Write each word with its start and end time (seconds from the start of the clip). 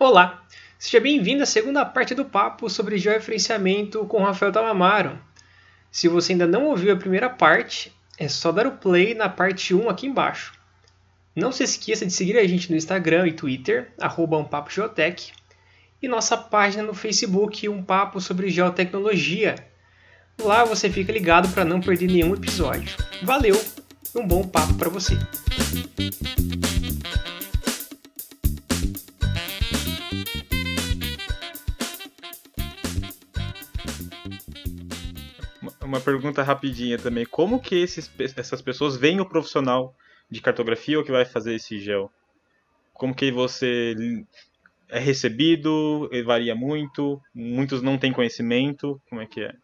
Olá, 0.00 0.44
seja 0.78 1.00
bem-vindo 1.00 1.42
à 1.42 1.46
segunda 1.46 1.84
parte 1.84 2.14
do 2.14 2.24
papo 2.24 2.70
sobre 2.70 2.98
georreferenciamento 2.98 4.06
com 4.06 4.22
Rafael 4.22 4.52
Tamamaro. 4.52 5.18
Se 5.90 6.06
você 6.06 6.34
ainda 6.34 6.46
não 6.46 6.66
ouviu 6.66 6.94
a 6.94 6.96
primeira 6.96 7.28
parte, 7.28 7.92
é 8.16 8.28
só 8.28 8.52
dar 8.52 8.68
o 8.68 8.76
play 8.76 9.12
na 9.12 9.28
parte 9.28 9.74
1 9.74 9.90
aqui 9.90 10.06
embaixo. 10.06 10.52
Não 11.34 11.50
se 11.50 11.64
esqueça 11.64 12.06
de 12.06 12.12
seguir 12.12 12.38
a 12.38 12.46
gente 12.46 12.70
no 12.70 12.76
Instagram 12.76 13.26
e 13.26 13.32
Twitter, 13.32 13.92
Geotech, 14.70 15.32
e 16.00 16.06
nossa 16.06 16.36
página 16.36 16.84
no 16.84 16.94
Facebook, 16.94 17.68
Um 17.68 17.82
Papo 17.82 18.20
sobre 18.20 18.50
Geotecnologia. 18.50 19.56
Lá 20.40 20.64
você 20.64 20.88
fica 20.88 21.10
ligado 21.10 21.52
para 21.52 21.64
não 21.64 21.80
perder 21.80 22.06
nenhum 22.06 22.34
episódio. 22.34 22.96
Valeu 23.24 23.60
e 24.14 24.18
um 24.18 24.24
bom 24.24 24.46
papo 24.46 24.74
para 24.74 24.90
você! 24.90 25.18
Uma 35.88 36.00
pergunta 36.00 36.42
rapidinha 36.42 36.98
também. 36.98 37.24
Como 37.24 37.60
que 37.60 37.74
esses, 37.74 38.10
essas 38.36 38.60
pessoas 38.60 38.96
veem 38.96 39.20
o 39.20 39.28
profissional 39.28 39.94
de 40.30 40.40
cartografia 40.40 40.98
ou 40.98 41.04
que 41.04 41.10
vai 41.10 41.24
fazer 41.24 41.54
esse 41.54 41.78
gel? 41.78 42.10
Como 42.92 43.14
que 43.14 43.32
você 43.32 43.94
é 44.88 44.98
recebido? 44.98 46.10
Varia 46.26 46.54
muito? 46.54 47.20
Muitos 47.34 47.80
não 47.80 47.96
têm 47.96 48.12
conhecimento? 48.12 49.00
Como 49.08 49.22
é 49.22 49.26
que 49.26 49.40
é? 49.40 49.54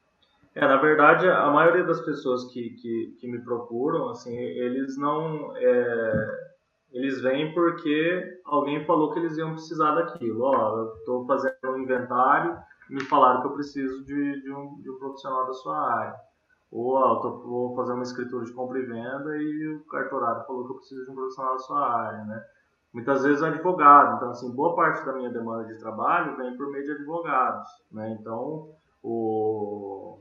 É, 0.55 0.61
na 0.61 0.77
verdade, 0.77 1.29
a 1.29 1.51
maioria 1.51 1.85
das 1.85 2.01
pessoas 2.01 2.45
que, 2.53 2.71
que, 2.71 3.17
que 3.21 3.27
me 3.27 3.41
procuram, 3.41 4.09
assim, 4.09 4.35
eles 4.35 4.97
não... 4.97 5.55
É, 5.57 6.55
eles 6.93 7.21
vêm 7.21 7.53
porque 7.53 8.39
alguém 8.45 8.85
falou 8.85 9.13
que 9.13 9.19
eles 9.19 9.37
iam 9.37 9.53
precisar 9.53 9.97
daquilo. 9.97 10.45
Ó, 10.45 10.79
eu 10.79 10.95
estou 10.95 11.27
fazendo 11.27 11.57
um 11.65 11.79
inventário 11.79 12.57
me 12.89 13.03
falaram 13.05 13.41
que 13.41 13.47
eu 13.49 13.53
preciso 13.53 14.05
de, 14.05 14.43
de, 14.43 14.53
um, 14.53 14.81
de 14.81 14.91
um 14.91 14.99
profissional 14.99 15.47
da 15.47 15.53
sua 15.53 15.79
área. 15.79 16.15
Ou 16.71 16.95
ó, 16.95 17.21
tô, 17.21 17.39
vou 17.39 17.77
fazer 17.77 17.93
uma 17.93 18.03
escritura 18.03 18.45
de 18.45 18.53
compra 18.53 18.79
e 18.79 18.87
venda 18.87 19.37
e 19.37 19.69
o 19.69 19.85
cartorário 19.87 20.45
falou 20.45 20.65
que 20.65 20.73
eu 20.73 20.77
preciso 20.77 21.05
de 21.05 21.11
um 21.11 21.15
profissional 21.15 21.53
da 21.53 21.59
sua 21.59 21.89
área, 21.89 22.25
né? 22.25 22.45
Muitas 22.93 23.25
vezes 23.25 23.43
é 23.43 23.49
advogado, 23.49 24.17
então 24.17 24.31
assim, 24.31 24.55
boa 24.55 24.77
parte 24.77 25.05
da 25.05 25.13
minha 25.13 25.31
demanda 25.31 25.65
de 25.65 25.79
trabalho 25.79 26.37
vem 26.37 26.57
por 26.57 26.71
meio 26.71 26.85
de 26.85 26.93
advogados, 26.93 27.69
né? 27.91 28.17
Então, 28.21 28.71
o, 29.03 30.19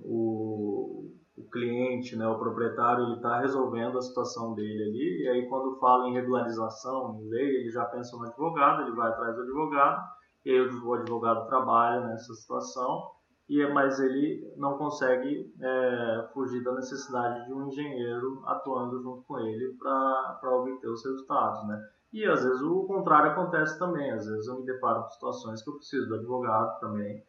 o, 0.00 1.10
o 1.36 1.42
cliente, 1.50 2.16
né, 2.16 2.26
o 2.26 2.38
proprietário, 2.38 3.04
ele 3.04 3.14
está 3.14 3.38
resolvendo 3.38 3.98
a 3.98 4.02
situação 4.02 4.54
dele 4.54 4.82
ali, 4.82 5.22
e 5.22 5.28
aí 5.28 5.48
quando 5.48 5.78
fala 5.78 6.08
em 6.08 6.14
regularização, 6.14 7.20
em 7.20 7.28
lei, 7.28 7.60
ele 7.60 7.70
já 7.70 7.84
pensa 7.84 8.16
no 8.16 8.24
advogado, 8.24 8.82
ele 8.82 8.96
vai 8.96 9.08
atrás 9.08 9.36
do 9.36 9.42
advogado, 9.42 10.02
e 10.44 10.50
aí 10.50 10.60
o 10.60 10.94
advogado 10.94 11.46
trabalha 11.46 12.06
nessa 12.06 12.34
situação, 12.34 13.10
e 13.48 13.60
é, 13.60 13.72
mas 13.72 14.00
ele 14.00 14.52
não 14.56 14.78
consegue 14.78 15.52
é, 15.60 16.28
fugir 16.32 16.62
da 16.62 16.72
necessidade 16.72 17.46
de 17.46 17.52
um 17.52 17.68
engenheiro 17.68 18.42
atuando 18.46 19.02
junto 19.02 19.22
com 19.22 19.38
ele 19.38 19.74
para 19.74 20.56
obter 20.56 20.88
os 20.88 21.04
resultados, 21.04 21.66
né? 21.68 21.78
E 22.12 22.24
às 22.24 22.44
vezes 22.44 22.62
o 22.62 22.84
contrário 22.84 23.32
acontece 23.32 23.78
também, 23.78 24.10
às 24.10 24.26
vezes 24.26 24.46
eu 24.46 24.60
me 24.60 24.64
deparo 24.64 25.02
com 25.02 25.10
situações 25.10 25.62
que 25.62 25.68
eu 25.68 25.74
preciso 25.74 26.08
do 26.08 26.14
advogado 26.14 26.78
também 26.80 27.22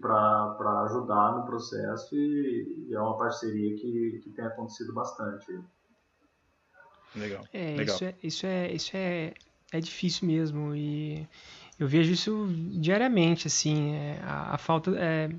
para 0.00 0.82
ajudar 0.86 1.36
no 1.36 1.44
processo 1.44 2.16
e, 2.16 2.86
e, 2.88 2.94
é 2.94 3.00
uma 3.00 3.16
parceria 3.16 3.76
que, 3.76 4.20
que 4.24 4.30
tem 4.30 4.44
acontecido 4.44 4.92
bastante. 4.92 5.60
Legal. 7.14 7.44
É, 7.52 7.76
Legal. 7.76 7.94
Isso, 7.94 8.04
é, 8.04 8.14
isso, 8.22 8.46
é, 8.46 8.72
isso 8.72 8.96
é, 8.96 9.34
é 9.72 9.80
difícil 9.80 10.26
mesmo 10.26 10.74
e 10.74 11.28
eu 11.78 11.86
vejo 11.86 12.12
isso 12.12 12.48
diariamente, 12.72 13.46
assim, 13.46 13.92
é, 13.92 14.18
a, 14.24 14.54
a, 14.54 14.58
falta, 14.58 14.92
é, 14.98 15.30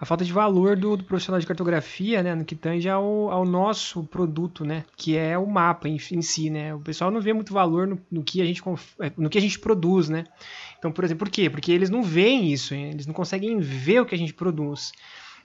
a 0.00 0.06
falta 0.06 0.24
de 0.24 0.32
valor 0.32 0.74
do, 0.76 0.96
do, 0.96 1.04
profissional 1.04 1.38
de 1.38 1.46
cartografia, 1.46 2.22
né, 2.22 2.34
no 2.34 2.44
que 2.44 2.54
tange 2.54 2.88
ao, 2.88 3.30
ao 3.30 3.44
nosso 3.44 4.02
produto, 4.04 4.64
né, 4.64 4.84
que 4.96 5.16
é 5.16 5.36
o 5.36 5.46
mapa 5.46 5.88
em, 5.88 5.96
em, 5.96 6.22
si, 6.22 6.48
né, 6.48 6.74
o 6.74 6.80
pessoal 6.80 7.10
não 7.10 7.20
vê 7.20 7.34
muito 7.34 7.52
valor 7.52 7.86
no, 7.86 8.00
no, 8.10 8.22
que 8.22 8.40
a 8.40 8.44
gente, 8.46 8.62
é, 9.00 9.12
no 9.16 9.28
que 9.28 9.36
a 9.36 9.40
gente 9.40 9.58
produz, 9.58 10.08
né, 10.08 10.24
então, 10.78 10.90
por 10.90 11.04
exemplo, 11.04 11.26
por 11.26 11.30
quê? 11.30 11.48
Porque 11.48 11.70
eles 11.70 11.90
não 11.90 12.02
veem 12.02 12.50
isso, 12.52 12.74
eles 12.74 13.06
não 13.06 13.14
conseguem 13.14 13.60
ver 13.60 14.00
o 14.00 14.06
que 14.06 14.16
a 14.16 14.18
gente 14.18 14.34
produz. 14.34 14.92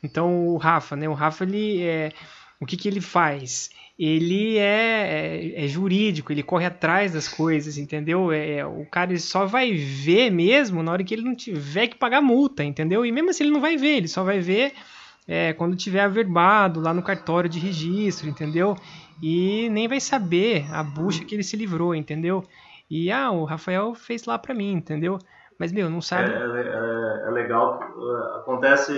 Então, 0.02 0.48
o 0.48 0.58
Rafa, 0.58 0.96
né, 0.96 1.08
o 1.08 1.14
Rafa, 1.14 1.44
ele, 1.44 1.84
é, 1.84 2.12
o 2.60 2.66
que 2.66 2.78
que 2.78 2.88
ele 2.88 3.02
faz? 3.02 3.70
ele 4.00 4.58
é, 4.58 5.56
é, 5.56 5.66
é, 5.66 5.68
jurídico, 5.68 6.32
ele 6.32 6.44
corre 6.44 6.66
atrás 6.66 7.14
das 7.14 7.28
coisas, 7.28 7.80
entendeu? 7.80 8.32
É, 8.32 8.58
é, 8.58 8.66
o 8.66 8.86
cara 8.86 9.18
só 9.18 9.46
vai 9.46 9.74
ver 9.74 10.30
mesmo 10.30 10.84
na 10.84 10.92
hora 10.92 11.04
que 11.04 11.16
ele 11.16 11.24
não 11.24 11.36
tiver 11.36 11.88
que 11.88 11.98
pagar 11.98 12.22
multa, 12.22 12.64
entendeu? 12.64 13.04
E 13.04 13.12
mesmo 13.12 13.32
assim 13.32 13.46
ele 13.46 13.54
não 13.54 13.60
vai 13.60 13.76
ver, 13.76 13.98
ele 13.98 14.08
só 14.08 14.24
vai 14.24 14.40
ver 14.40 14.74
é, 15.28 15.52
quando 15.54 15.76
tiver 15.76 16.02
averbado 16.02 16.80
lá 16.80 16.94
no 16.94 17.02
cartório 17.02 17.50
de 17.50 17.60
registro, 17.60 18.30
entendeu? 18.30 18.78
E 19.22 19.68
nem 19.72 19.88
vai 19.88 20.00
saber 20.00 20.68
a 20.72 20.84
bucha 20.84 21.26
que 21.26 21.34
ele 21.34 21.44
se 21.44 21.58
livrou, 21.58 21.96
entendeu? 21.96 22.44
E 22.88 23.12
ah, 23.12 23.32
o 23.32 23.46
Rafael 23.46 23.96
fez 23.96 24.26
lá 24.26 24.38
para 24.38 24.54
mim, 24.54 24.74
entendeu? 24.74 25.18
Mas 25.58 25.72
meu, 25.72 25.90
não 25.90 26.02
sabe. 26.02 26.32
É, 26.32 26.36
é, 26.36 27.28
é 27.28 27.32
legal, 27.32 27.80
acontece 28.36 28.94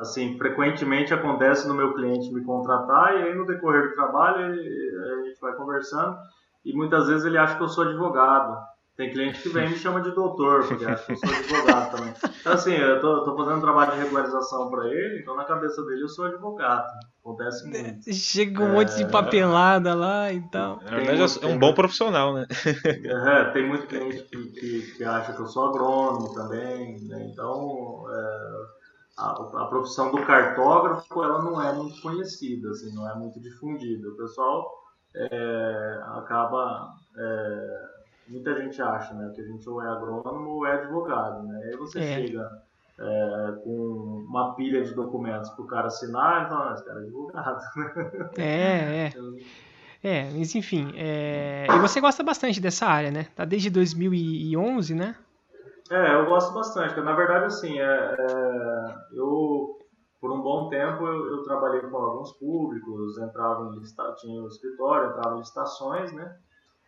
assim, 0.00 0.36
frequentemente 0.38 1.12
acontece 1.12 1.68
no 1.68 1.74
meu 1.74 1.94
cliente 1.94 2.32
me 2.32 2.42
contratar 2.42 3.14
e 3.14 3.22
aí 3.22 3.34
no 3.34 3.46
decorrer 3.46 3.90
do 3.90 3.94
trabalho 3.94 4.46
a 4.46 5.26
gente 5.26 5.40
vai 5.40 5.52
conversando 5.54 6.16
e 6.64 6.74
muitas 6.74 7.06
vezes 7.06 7.24
ele 7.24 7.38
acha 7.38 7.56
que 7.56 7.62
eu 7.62 7.68
sou 7.68 7.84
advogado. 7.84 8.58
Tem 8.96 9.10
cliente 9.10 9.40
que 9.40 9.48
vem 9.48 9.66
e 9.66 9.70
me 9.70 9.76
chama 9.76 10.02
de 10.02 10.10
doutor, 10.14 10.66
porque 10.66 10.84
acha 10.84 11.06
que 11.06 11.12
eu 11.12 11.16
sou 11.16 11.30
advogado 11.30 11.96
também. 11.96 12.14
Então, 12.40 12.52
assim, 12.52 12.74
eu 12.74 13.00
tô, 13.00 13.24
tô 13.24 13.34
fazendo 13.34 13.56
um 13.56 13.60
trabalho 13.60 13.92
de 13.92 13.98
regularização 13.98 14.68
para 14.68 14.88
ele, 14.88 15.20
então 15.22 15.34
na 15.36 15.44
cabeça 15.44 15.82
dele 15.84 16.02
eu 16.02 16.08
sou 16.08 16.26
advogado. 16.26 16.86
Acontece 17.20 17.66
muito. 17.66 18.12
Chega 18.12 18.62
um 18.62 18.68
é... 18.68 18.72
monte 18.72 18.96
de 18.96 19.06
papelada 19.10 19.94
lá 19.94 20.30
e 20.30 20.42
tal. 20.50 20.80
Na 20.82 20.96
verdade, 20.98 21.38
é 21.42 21.46
um 21.46 21.58
bom 21.58 21.72
profissional, 21.72 22.34
né? 22.34 22.46
É, 22.66 23.44
tem 23.52 23.66
muito 23.66 23.86
cliente 23.86 24.22
que, 24.24 24.36
que, 24.52 24.96
que 24.96 25.04
acha 25.04 25.32
que 25.32 25.40
eu 25.40 25.46
sou 25.46 25.68
agrônomo 25.68 26.34
também, 26.34 26.96
né? 27.06 27.26
Então, 27.32 28.04
é 28.10 28.79
a, 29.20 29.62
a, 29.62 29.66
profissão 29.66 30.10
do 30.10 30.24
cartógrafo 30.24 31.22
ela 31.22 31.42
não 31.42 31.62
é 31.62 31.72
muito 31.74 32.00
conhecida, 32.00 32.70
assim, 32.70 32.94
não 32.94 33.08
é 33.08 33.14
muito 33.14 33.38
difundida. 33.38 34.08
O 34.08 34.16
pessoal 34.16 34.72
é, 35.14 36.00
acaba 36.16 36.94
é, 37.16 37.88
muita 38.28 38.56
gente 38.56 38.80
acha, 38.80 39.12
né, 39.14 39.30
que 39.34 39.42
a 39.42 39.44
gente 39.44 39.68
ou 39.68 39.82
é 39.82 39.88
agrônomo 39.88 40.50
ou 40.50 40.66
é 40.66 40.72
advogado, 40.72 41.42
né? 41.46 41.60
Aí 41.64 41.76
você 41.76 41.98
é. 41.98 42.14
chega 42.14 42.50
é, 42.98 43.52
com 43.62 44.24
uma 44.26 44.54
pilha 44.54 44.82
de 44.82 44.94
documentos 44.94 45.50
para 45.50 45.64
o 45.64 45.68
cara 45.68 45.86
assinar 45.88 46.46
e 46.46 46.48
fala, 46.48 46.74
esse 46.74 46.84
cara 46.84 47.00
é 47.00 47.02
advogado. 47.02 47.60
É, 48.38 49.06
é. 49.06 49.12
É, 50.02 50.30
mas 50.30 50.54
enfim, 50.54 50.94
é... 50.96 51.66
e 51.68 51.78
você 51.78 52.00
gosta 52.00 52.22
bastante 52.22 52.58
dessa 52.58 52.86
área, 52.86 53.10
né? 53.10 53.26
Tá 53.36 53.44
desde 53.44 53.68
2011, 53.68 54.94
né? 54.94 55.14
É, 55.90 56.14
eu 56.14 56.26
gosto 56.26 56.54
bastante. 56.54 57.00
Na 57.00 57.14
verdade, 57.16 57.46
assim, 57.46 57.80
é, 57.80 57.84
é, 57.84 58.94
eu 59.12 59.76
por 60.20 60.30
um 60.30 60.42
bom 60.42 60.68
tempo 60.68 61.06
eu, 61.06 61.30
eu, 61.32 61.42
trabalhei 61.42 61.80
com 61.80 61.96
alguns 61.96 62.32
públicos, 62.34 63.18
entrava 63.18 63.64
em 63.64 63.78
lista, 63.78 64.14
tinha 64.18 64.42
o 64.42 64.48
escritório, 64.48 65.10
entrava 65.10 65.36
em 65.36 65.38
licitações, 65.38 66.12
né? 66.12 66.36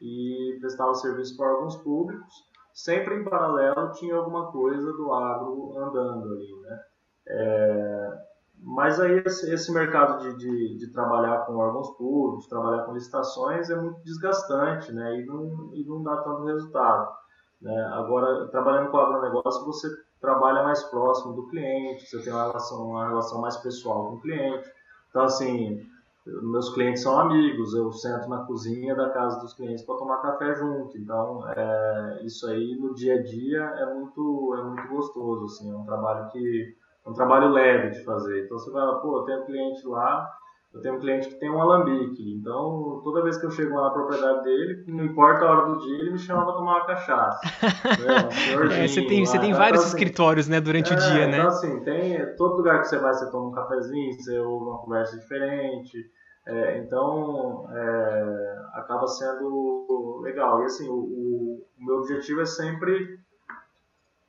E 0.00 0.58
prestava 0.60 0.94
serviço 0.94 1.36
para 1.36 1.48
alguns 1.48 1.76
públicos. 1.76 2.32
Sempre 2.74 3.16
em 3.16 3.24
paralelo 3.24 3.92
tinha 3.92 4.14
alguma 4.14 4.52
coisa 4.52 4.92
do 4.92 5.12
agro 5.12 5.78
andando 5.78 6.34
ali, 6.34 6.60
né? 6.60 6.80
É, 7.26 8.22
mas 8.58 9.00
aí 9.00 9.22
esse, 9.24 9.52
esse 9.52 9.72
mercado 9.72 10.20
de, 10.20 10.36
de, 10.36 10.78
de, 10.78 10.92
trabalhar 10.92 11.46
com 11.46 11.56
órgãos 11.56 11.90
públicos, 11.96 12.48
trabalhar 12.48 12.84
com 12.84 12.92
licitações 12.92 13.70
é 13.70 13.76
muito 13.76 14.02
desgastante, 14.02 14.92
né? 14.92 15.20
E 15.20 15.24
não, 15.24 15.70
e 15.74 15.84
não 15.84 16.02
dá 16.02 16.18
tanto 16.18 16.44
resultado. 16.44 17.21
Né? 17.62 17.90
Agora, 17.92 18.48
trabalhando 18.48 18.90
com 18.90 18.98
agronegócio, 18.98 19.64
você 19.64 19.88
trabalha 20.20 20.64
mais 20.64 20.82
próximo 20.84 21.32
do 21.34 21.46
cliente, 21.48 22.06
você 22.06 22.20
tem 22.20 22.32
uma 22.32 22.46
relação, 22.46 22.88
uma 22.88 23.08
relação 23.08 23.40
mais 23.40 23.56
pessoal 23.56 24.08
com 24.08 24.16
o 24.16 24.20
cliente. 24.20 24.68
Então, 25.08 25.22
assim, 25.22 25.86
meus 26.26 26.72
clientes 26.74 27.02
são 27.02 27.18
amigos, 27.18 27.72
eu 27.74 27.92
sento 27.92 28.28
na 28.28 28.44
cozinha 28.44 28.94
da 28.94 29.10
casa 29.10 29.40
dos 29.40 29.54
clientes 29.54 29.84
para 29.84 29.96
tomar 29.96 30.22
café 30.22 30.54
junto. 30.54 30.98
Então, 30.98 31.48
é, 31.50 32.20
isso 32.24 32.48
aí 32.48 32.76
no 32.80 32.94
dia 32.94 33.14
a 33.14 33.22
dia 33.22 33.60
é 33.60 33.94
muito, 33.94 34.56
é 34.58 34.62
muito 34.64 34.88
gostoso, 34.88 35.44
assim, 35.44 35.70
é 35.70 35.76
um 35.76 35.84
trabalho 35.84 36.30
que 36.30 36.76
é 37.04 37.10
um 37.10 37.14
trabalho 37.14 37.50
leve 37.50 37.90
de 37.90 38.04
fazer. 38.04 38.44
Então, 38.44 38.58
você 38.58 38.70
vai, 38.70 39.00
pô, 39.00 39.18
eu 39.18 39.22
tenho 39.24 39.42
um 39.42 39.46
cliente 39.46 39.86
lá, 39.86 40.28
eu 40.74 40.80
tenho 40.80 40.94
um 40.94 40.98
cliente 40.98 41.28
que 41.28 41.34
tem 41.34 41.50
um 41.50 41.60
alambique, 41.60 42.34
então 42.34 43.00
toda 43.04 43.22
vez 43.22 43.36
que 43.36 43.44
eu 43.44 43.50
chego 43.50 43.74
lá 43.74 43.82
na 43.84 43.90
propriedade 43.90 44.42
dele, 44.42 44.84
não 44.88 45.04
importa 45.04 45.44
a 45.44 45.50
hora 45.50 45.66
do 45.66 45.78
dia, 45.78 45.98
ele 45.98 46.12
me 46.12 46.18
chama 46.18 46.44
para 46.44 46.54
tomar 46.54 46.76
uma 46.76 46.86
cachaça. 46.86 47.40
né? 48.00 48.84
é, 48.84 48.88
você 48.88 49.06
tem, 49.06 49.24
você 49.24 49.38
tem 49.38 49.52
vários 49.52 49.82
então, 49.82 49.88
assim, 49.88 49.96
escritórios 49.96 50.48
né, 50.48 50.60
durante 50.60 50.92
é, 50.92 50.96
o 50.96 50.98
dia, 50.98 51.26
então, 51.26 51.30
né? 51.30 51.38
Então, 51.38 51.48
assim, 51.48 51.80
tem 51.84 52.36
todo 52.36 52.56
lugar 52.56 52.80
que 52.80 52.88
você 52.88 52.98
vai, 52.98 53.12
você 53.12 53.30
toma 53.30 53.48
um 53.48 53.52
cafezinho, 53.52 54.14
você 54.14 54.38
ouve 54.38 54.64
uma 54.64 54.78
conversa 54.78 55.18
diferente. 55.18 56.10
É, 56.44 56.78
então, 56.78 57.68
é, 57.70 58.62
acaba 58.72 59.06
sendo 59.06 60.20
legal. 60.22 60.62
E 60.62 60.64
assim, 60.64 60.88
o, 60.88 60.94
o, 60.94 61.66
o, 61.78 61.84
meu 61.84 61.98
objetivo 61.98 62.40
é 62.40 62.46
sempre 62.46 63.20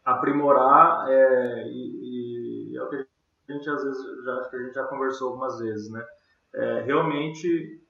aprimorar 0.06 1.10
é, 1.10 1.64
e, 1.68 2.72
e, 2.74 2.78
é 2.78 2.84
o 2.84 2.90
que 2.90 2.98
a 2.98 3.54
gente 3.54 3.70
às 3.70 3.84
vezes 3.84 4.24
já, 4.24 4.50
que 4.50 4.56
a 4.56 4.60
gente 4.60 4.74
já 4.74 4.84
conversou 4.84 5.30
algumas 5.30 5.58
vezes, 5.60 5.90
né? 5.90 6.06
É, 6.56 6.82
realmente 6.82 7.82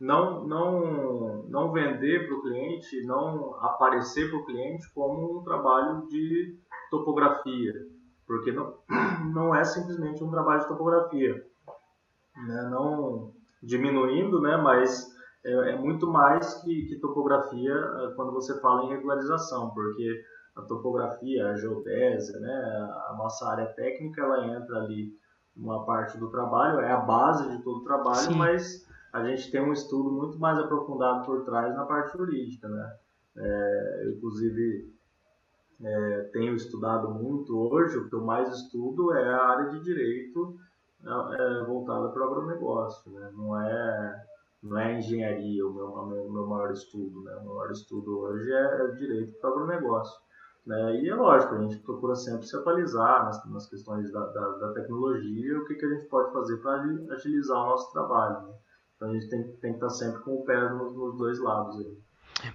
não 0.00 0.44
não 0.44 1.42
não 1.48 1.72
vender 1.72 2.26
para 2.26 2.36
o 2.36 2.42
cliente, 2.42 3.04
não 3.04 3.54
aparecer 3.56 4.30
para 4.30 4.38
o 4.38 4.44
cliente 4.44 4.92
como 4.94 5.38
um 5.38 5.42
trabalho 5.42 6.06
de 6.08 6.58
topografia, 6.90 7.72
porque 8.26 8.52
não 8.52 8.74
não 9.32 9.54
é 9.54 9.64
simplesmente 9.64 10.22
um 10.22 10.30
trabalho 10.30 10.60
de 10.60 10.68
topografia, 10.68 11.44
né? 12.46 12.68
Não 12.70 13.32
diminuindo, 13.62 14.40
né? 14.40 14.56
Mas 14.56 15.14
é, 15.44 15.72
é 15.72 15.76
muito 15.76 16.06
mais 16.06 16.54
que, 16.62 16.86
que 16.86 17.00
topografia 17.00 17.72
é, 17.72 18.14
quando 18.14 18.32
você 18.32 18.60
fala 18.60 18.84
em 18.84 18.88
regularização, 18.88 19.70
porque 19.70 20.22
a 20.56 20.62
topografia, 20.62 21.48
a 21.48 21.56
geodésia, 21.56 22.38
né? 22.40 22.88
A 23.08 23.14
nossa 23.16 23.48
área 23.48 23.66
técnica 23.66 24.22
ela 24.22 24.46
entra 24.46 24.78
ali 24.78 25.12
uma 25.56 25.84
parte 25.84 26.18
do 26.18 26.28
trabalho, 26.30 26.80
é 26.80 26.92
a 26.92 27.00
base 27.00 27.48
de 27.48 27.62
todo 27.62 27.80
o 27.80 27.84
trabalho, 27.84 28.32
Sim. 28.32 28.34
mas 28.34 28.86
a 29.12 29.24
gente 29.24 29.50
tem 29.50 29.60
um 29.60 29.72
estudo 29.72 30.10
muito 30.10 30.38
mais 30.38 30.58
aprofundado 30.58 31.24
por 31.24 31.44
trás 31.44 31.74
na 31.74 31.86
parte 31.86 32.16
jurídica, 32.16 32.68
né? 32.68 32.96
É, 33.36 34.02
eu, 34.04 34.12
inclusive, 34.12 34.92
é, 35.82 36.30
tenho 36.32 36.54
estudado 36.54 37.10
muito 37.10 37.56
hoje, 37.56 37.98
o 37.98 38.08
que 38.08 38.14
eu 38.14 38.24
mais 38.24 38.48
estudo 38.54 39.14
é 39.14 39.28
a 39.28 39.44
área 39.44 39.70
de 39.70 39.80
direito 39.80 40.58
é, 41.04 41.64
voltada 41.64 42.08
para 42.08 42.22
o 42.22 42.30
agronegócio, 42.30 43.10
né? 43.12 43.30
Não 43.34 43.60
é 43.60 44.26
não 44.62 44.78
é 44.78 44.98
engenharia 44.98 45.66
o 45.66 45.72
meu, 45.72 46.30
meu 46.32 46.46
maior 46.46 46.72
estudo, 46.72 47.22
né? 47.22 47.36
O 47.36 47.44
meu 47.44 47.54
maior 47.54 47.70
estudo 47.70 48.18
hoje 48.18 48.50
é, 48.52 48.82
é 48.82 48.86
direito 48.92 49.38
para 49.38 49.50
o 49.50 49.52
agronegócio. 49.52 50.20
Né? 50.66 51.00
E 51.00 51.08
é 51.08 51.14
lógico, 51.14 51.54
a 51.54 51.62
gente 51.62 51.78
procura 51.78 52.16
sempre 52.16 52.46
se 52.46 52.56
atualizar 52.56 53.24
nas, 53.24 53.44
nas 53.48 53.68
questões 53.68 54.10
da, 54.12 54.20
da, 54.26 54.48
da, 54.58 54.72
tecnologia, 54.72 55.58
o 55.58 55.64
que, 55.64 55.76
que 55.76 55.86
a 55.86 55.94
gente 55.94 56.06
pode 56.06 56.32
fazer 56.32 56.56
para 56.56 56.82
agilizar 57.14 57.56
o 57.56 57.66
nosso 57.66 57.92
trabalho. 57.92 58.48
Né? 58.48 58.54
Então 58.96 59.10
a 59.10 59.14
gente 59.14 59.28
tem, 59.28 59.42
tem 59.58 59.70
que 59.72 59.76
estar 59.76 59.90
sempre 59.90 60.22
com 60.22 60.34
o 60.34 60.44
pé 60.44 60.68
nos, 60.70 60.96
nos 60.96 61.16
dois 61.16 61.38
lados. 61.38 61.78
Aí. 61.78 61.96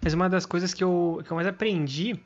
Mas 0.04 0.13
uma 0.13 0.30
das 0.30 0.46
coisas 0.46 0.74
que 0.74 0.84
eu, 0.84 1.22
que 1.24 1.31
eu 1.31 1.36
mais 1.36 1.48
aprendi 1.48 2.22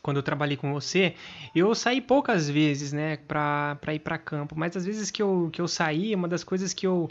quando 0.00 0.16
eu 0.16 0.22
trabalhei 0.22 0.56
com 0.56 0.72
você, 0.72 1.14
eu 1.54 1.74
saí 1.74 2.00
poucas 2.00 2.48
vezes, 2.48 2.92
né, 2.94 3.18
para 3.18 3.76
ir 3.92 3.98
para 3.98 4.16
campo, 4.16 4.54
mas 4.56 4.74
as 4.74 4.86
vezes 4.86 5.10
que 5.10 5.20
eu, 5.20 5.50
que 5.52 5.60
eu 5.60 5.68
saí, 5.68 6.14
uma 6.14 6.28
das 6.28 6.42
coisas 6.42 6.72
que 6.72 6.86
eu, 6.86 7.08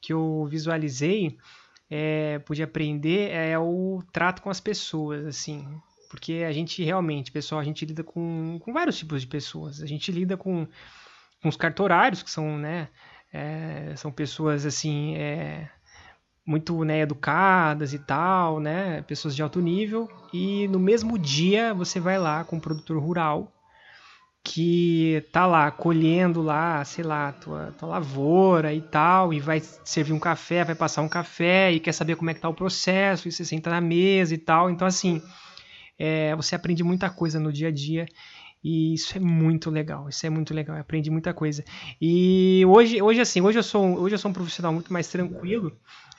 que 0.00 0.12
eu 0.12 0.46
visualizei, 0.48 1.36
é, 1.90 2.38
pude 2.40 2.62
aprender, 2.62 3.30
é 3.32 3.58
o 3.58 4.00
trato 4.12 4.42
com 4.42 4.50
as 4.50 4.60
pessoas, 4.60 5.26
assim. 5.26 5.66
Porque 6.16 6.44
a 6.48 6.52
gente 6.52 6.82
realmente, 6.82 7.30
pessoal, 7.30 7.60
a 7.60 7.64
gente 7.64 7.84
lida 7.84 8.02
com, 8.02 8.58
com 8.58 8.72
vários 8.72 8.96
tipos 8.96 9.20
de 9.20 9.26
pessoas. 9.26 9.82
A 9.82 9.86
gente 9.86 10.10
lida 10.10 10.34
com, 10.34 10.66
com 11.42 11.48
os 11.50 11.56
cartorários, 11.58 12.22
que 12.22 12.30
são, 12.30 12.56
né, 12.56 12.88
é, 13.30 13.92
são 13.96 14.10
pessoas, 14.10 14.64
assim, 14.64 15.14
é, 15.14 15.68
muito 16.44 16.84
né, 16.84 17.00
educadas 17.00 17.92
e 17.92 17.98
tal, 17.98 18.60
né, 18.60 19.02
pessoas 19.02 19.36
de 19.36 19.42
alto 19.42 19.60
nível. 19.60 20.08
E 20.32 20.66
no 20.68 20.80
mesmo 20.80 21.18
dia 21.18 21.74
você 21.74 22.00
vai 22.00 22.18
lá 22.18 22.44
com 22.44 22.56
um 22.56 22.60
produtor 22.60 22.98
rural 22.98 23.52
que 24.42 25.22
tá 25.32 25.44
lá 25.44 25.70
colhendo 25.70 26.40
lá, 26.40 26.82
sei 26.84 27.04
lá, 27.04 27.32
tua, 27.32 27.74
tua 27.78 27.88
lavoura 27.90 28.72
e 28.72 28.80
tal, 28.80 29.34
e 29.34 29.40
vai 29.40 29.60
servir 29.60 30.14
um 30.14 30.18
café, 30.18 30.64
vai 30.64 30.74
passar 30.74 31.02
um 31.02 31.08
café 31.08 31.72
e 31.72 31.80
quer 31.80 31.92
saber 31.92 32.16
como 32.16 32.30
é 32.30 32.34
que 32.34 32.40
tá 32.40 32.48
o 32.48 32.54
processo, 32.54 33.28
e 33.28 33.32
você 33.32 33.44
senta 33.44 33.68
na 33.68 33.82
mesa 33.82 34.32
e 34.32 34.38
tal. 34.38 34.70
Então, 34.70 34.86
assim, 34.86 35.20
é, 35.98 36.34
você 36.36 36.54
aprende 36.54 36.82
muita 36.82 37.10
coisa 37.10 37.40
no 37.40 37.52
dia 37.52 37.68
a 37.68 37.70
dia 37.72 38.06
e 38.62 38.94
isso 38.94 39.16
é 39.16 39.20
muito 39.20 39.70
legal, 39.70 40.08
isso 40.08 40.26
é 40.26 40.30
muito 40.30 40.52
legal, 40.52 40.76
eu 40.76 40.80
aprendi 40.80 41.10
muita 41.10 41.32
coisa. 41.32 41.64
E 42.00 42.64
hoje, 42.66 43.00
hoje 43.00 43.20
assim, 43.20 43.40
hoje 43.40 43.58
eu 43.58 43.62
sou, 43.62 43.98
hoje 44.00 44.16
eu 44.16 44.18
sou 44.18 44.30
um 44.30 44.34
profissional 44.34 44.72
muito 44.72 44.92
mais 44.92 45.08
tranquilo. 45.08 45.76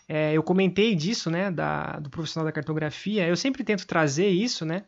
É, 0.07 0.31
eu 0.31 0.41
comentei 0.41 0.95
disso, 0.95 1.29
né, 1.29 1.51
da, 1.51 1.99
do 1.99 2.09
profissional 2.09 2.45
da 2.45 2.51
cartografia. 2.53 3.27
Eu 3.27 3.35
sempre 3.35 3.63
tento 3.63 3.85
trazer 3.85 4.29
isso, 4.29 4.65
né, 4.65 4.83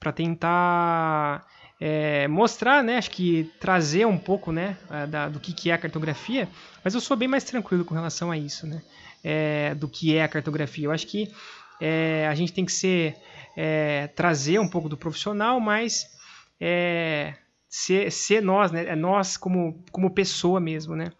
para 0.00 0.10
tentar 0.10 1.46
é, 1.80 2.26
mostrar, 2.26 2.82
né, 2.82 2.96
acho 2.96 3.12
que 3.12 3.48
trazer 3.60 4.04
um 4.06 4.18
pouco, 4.18 4.50
né, 4.50 4.76
da, 5.08 5.28
do 5.28 5.38
que, 5.38 5.52
que 5.52 5.70
é 5.70 5.74
a 5.74 5.78
cartografia. 5.78 6.48
Mas 6.82 6.94
eu 6.94 7.00
sou 7.00 7.16
bem 7.16 7.28
mais 7.28 7.44
tranquilo 7.44 7.84
com 7.84 7.94
relação 7.94 8.32
a 8.32 8.36
isso, 8.36 8.66
né, 8.66 8.82
é, 9.22 9.72
do 9.76 9.88
que 9.88 10.16
é 10.16 10.24
a 10.24 10.28
cartografia. 10.28 10.86
Eu 10.86 10.90
acho 10.90 11.06
que 11.06 11.30
é, 11.80 12.26
a 12.28 12.34
gente 12.34 12.52
tem 12.52 12.64
que 12.64 12.72
ser 12.72 13.16
é, 13.56 14.08
trazer 14.08 14.58
um 14.58 14.68
pouco 14.68 14.88
do 14.88 14.96
profissional, 14.96 15.60
mas 15.60 16.06
é, 16.60 17.34
ser, 17.68 18.10
ser 18.10 18.42
nós, 18.42 18.70
né? 18.70 18.86
É 18.86 18.96
nós 18.96 19.36
como, 19.36 19.84
como 19.90 20.14
pessoa 20.14 20.60
mesmo, 20.60 20.94
né? 20.94 21.10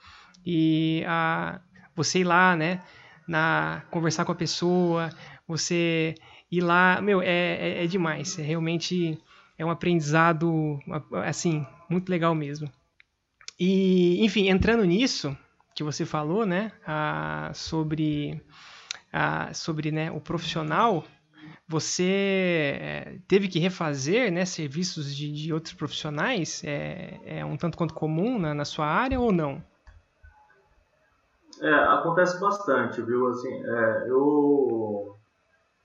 E 0.45 1.03
a, 1.06 1.61
você 1.95 2.21
ir 2.21 2.25
lá, 2.25 2.55
né? 2.56 2.83
Na, 3.27 3.83
conversar 3.91 4.25
com 4.25 4.33
a 4.33 4.37
pessoa, 4.37 5.11
você 5.49 6.15
ir 6.51 6.61
lá, 6.61 7.01
meu, 7.01 7.21
é, 7.23 7.27
é, 7.27 7.85
é 7.85 7.87
demais. 7.87 8.39
É 8.39 8.43
realmente 8.43 9.19
é 9.59 9.65
um 9.65 9.71
aprendizado, 9.71 10.79
assim, 11.25 11.67
muito 11.89 12.09
legal 12.09 12.35
mesmo. 12.35 12.71
E, 13.59 14.25
enfim, 14.25 14.49
entrando 14.49 14.85
nisso 14.85 15.37
que 15.75 15.83
você 15.83 16.05
falou, 16.05 16.47
né? 16.47 16.73
A, 16.87 17.51
sobre, 17.55 18.41
sobre 19.52 19.90
né, 19.90 20.11
o 20.11 20.20
profissional, 20.20 21.05
você 21.66 22.78
eh, 22.81 23.19
teve 23.26 23.49
que 23.49 23.58
refazer 23.58 24.31
né, 24.31 24.44
serviços 24.44 25.14
de, 25.14 25.32
de 25.32 25.52
outros 25.52 25.72
profissionais? 25.72 26.62
É, 26.64 27.20
é, 27.25 27.44
um 27.44 27.56
tanto 27.56 27.78
quanto 27.78 27.94
comum 27.94 28.38
na, 28.38 28.55
na 28.55 28.64
sua 28.64 28.87
área 28.87 29.19
ou 29.19 29.32
não? 29.32 29.62
É, 31.62 31.72
acontece 31.72 32.38
bastante, 32.38 33.00
viu? 33.00 33.28
Assim, 33.28 33.64
é, 33.64 34.05
eu 34.08 35.17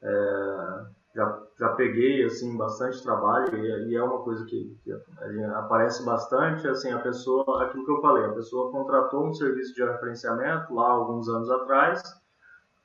é, 0.02 0.86
já, 1.16 1.44
já 1.60 1.70
peguei 1.70 2.26
assim 2.26 2.58
bastante 2.58 3.02
trabalho 3.02 3.56
e, 3.56 3.92
e 3.92 3.96
é 3.96 4.04
uma 4.04 4.20
coisa 4.24 4.44
que, 4.46 4.78
que, 4.84 4.92
aparece 5.56 6.04
bastante. 6.04 6.68
Assim, 6.68 6.92
a 6.92 7.00
pessoa, 7.00 7.64
aquilo 7.64 7.86
que 7.86 7.92
eu 7.92 8.02
falei, 8.02 8.26
a 8.26 8.34
pessoa 8.34 8.72
contratou 8.72 9.28
um 9.28 9.34
serviço 9.34 9.74
de 9.74 9.84
referenciamento 9.84 10.74
lá 10.74 10.90
alguns 10.90 11.30
anos 11.30 11.50
atrás 11.50 12.19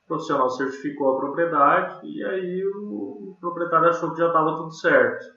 o 0.05 0.07
profissional 0.07 0.49
certificou 0.51 1.15
a 1.15 1.19
propriedade 1.19 1.99
e 2.07 2.23
aí 2.23 2.63
o 2.63 3.35
proprietário 3.41 3.89
achou 3.89 4.11
que 4.11 4.19
já 4.19 4.27
estava 4.27 4.55
tudo 4.55 4.71
certo. 4.71 5.33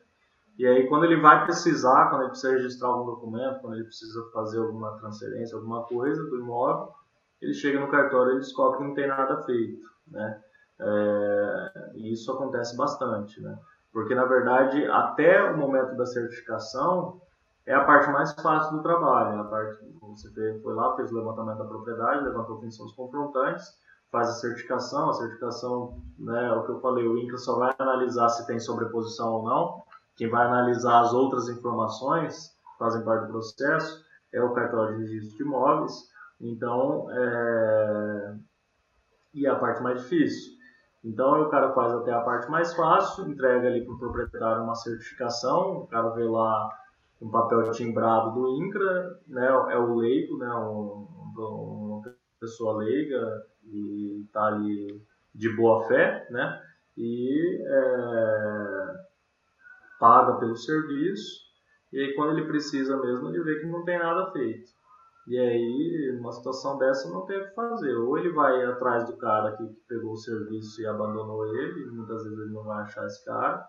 E 0.58 0.66
aí 0.66 0.86
quando 0.88 1.04
ele 1.04 1.20
vai 1.20 1.44
precisar, 1.44 2.10
quando 2.10 2.22
ele 2.22 2.30
precisa 2.30 2.52
registrar 2.52 2.88
algum 2.88 3.06
documento, 3.06 3.60
quando 3.60 3.74
ele 3.74 3.84
precisa 3.84 4.30
fazer 4.32 4.58
alguma 4.58 4.98
transferência, 4.98 5.56
alguma 5.56 5.84
coisa 5.84 6.22
do 6.22 6.36
imóvel, 6.38 6.92
ele 7.40 7.54
chega 7.54 7.80
no 7.80 7.90
cartório 7.90 8.34
e 8.34 8.40
descobre 8.40 8.78
que 8.78 8.84
não 8.84 8.94
tem 8.94 9.08
nada 9.08 9.42
feito, 9.44 9.88
né? 10.06 10.42
É, 10.80 11.90
e 11.94 12.12
isso 12.12 12.30
acontece 12.30 12.76
bastante, 12.76 13.40
né? 13.40 13.58
Porque 13.90 14.14
na 14.14 14.26
verdade 14.26 14.84
até 14.86 15.50
o 15.50 15.56
momento 15.56 15.96
da 15.96 16.04
certificação 16.04 17.22
é 17.64 17.74
a 17.74 17.84
parte 17.84 18.10
mais 18.10 18.32
fácil 18.34 18.76
do 18.76 18.82
trabalho. 18.82 19.40
A 19.40 19.44
parte 19.44 19.78
você 20.02 20.60
foi 20.62 20.74
lá, 20.74 20.94
fez 20.94 21.10
o 21.10 21.14
levantamento 21.14 21.58
da 21.58 21.64
propriedade, 21.64 22.24
levantou 22.24 22.60
funções 22.60 22.92
confrontantes 22.92 23.87
faz 24.10 24.28
a 24.28 24.32
certificação, 24.32 25.10
a 25.10 25.14
certificação, 25.14 26.00
né, 26.18 26.46
é 26.46 26.52
o 26.52 26.64
que 26.64 26.72
eu 26.72 26.80
falei, 26.80 27.06
o 27.06 27.18
INCRA 27.18 27.38
só 27.38 27.58
vai 27.58 27.74
analisar 27.78 28.28
se 28.30 28.46
tem 28.46 28.58
sobreposição 28.58 29.34
ou 29.34 29.44
não, 29.44 29.82
quem 30.16 30.28
vai 30.28 30.46
analisar 30.46 31.00
as 31.00 31.12
outras 31.12 31.48
informações 31.48 32.48
que 32.48 32.78
fazem 32.78 33.04
parte 33.04 33.26
do 33.26 33.32
processo 33.32 34.04
é 34.32 34.42
o 34.42 34.52
cartório 34.52 34.96
de 34.96 35.02
registro 35.02 35.36
de 35.36 35.42
imóveis, 35.42 36.10
então, 36.40 37.08
é... 37.10 38.34
e 39.34 39.46
a 39.46 39.56
parte 39.56 39.82
mais 39.82 40.02
difícil. 40.02 40.56
Então, 41.04 41.42
o 41.42 41.48
cara 41.48 41.72
faz 41.72 41.92
até 41.92 42.12
a 42.12 42.20
parte 42.20 42.50
mais 42.50 42.74
fácil, 42.74 43.28
entrega 43.28 43.68
ali 43.68 43.84
para 43.84 43.94
o 43.94 43.98
proprietário 43.98 44.62
uma 44.62 44.74
certificação, 44.74 45.82
o 45.82 45.86
cara 45.86 46.10
vê 46.10 46.24
lá 46.24 46.68
um 47.20 47.30
papel 47.30 47.70
timbrado 47.70 48.32
do 48.32 48.48
INCRA, 48.48 49.20
né, 49.26 49.46
é 49.70 49.78
o 49.78 49.94
leigo, 49.94 50.38
né, 50.38 50.48
um, 50.54 51.06
um, 51.36 52.00
uma 52.00 52.14
pessoa 52.40 52.78
leiga, 52.78 53.46
e 53.70 54.24
está 54.24 54.46
ali 54.46 55.02
de 55.34 55.54
boa 55.56 55.86
fé, 55.86 56.26
né? 56.30 56.60
E 56.96 57.62
é, 57.66 58.94
paga 60.00 60.38
pelo 60.38 60.56
serviço. 60.56 61.46
E 61.92 61.98
aí 62.00 62.14
quando 62.14 62.36
ele 62.36 62.46
precisa 62.46 62.96
mesmo, 62.98 63.28
ele 63.28 63.42
vê 63.42 63.60
que 63.60 63.66
não 63.66 63.84
tem 63.84 63.98
nada 63.98 64.30
feito. 64.32 64.78
E 65.28 65.38
aí, 65.38 66.16
numa 66.16 66.32
situação 66.32 66.78
dessa, 66.78 67.10
não 67.10 67.26
tem 67.26 67.38
o 67.38 67.48
que 67.48 67.54
fazer. 67.54 67.94
Ou 67.96 68.16
ele 68.16 68.32
vai 68.32 68.64
atrás 68.64 69.04
do 69.06 69.16
cara 69.18 69.54
que 69.58 69.64
pegou 69.86 70.12
o 70.12 70.16
serviço 70.16 70.80
e 70.80 70.86
abandonou 70.86 71.46
ele, 71.54 71.82
e 71.82 71.90
muitas 71.90 72.22
vezes 72.22 72.38
ele 72.38 72.52
não 72.52 72.64
vai 72.64 72.82
achar 72.82 73.04
esse 73.04 73.22
cara, 73.26 73.62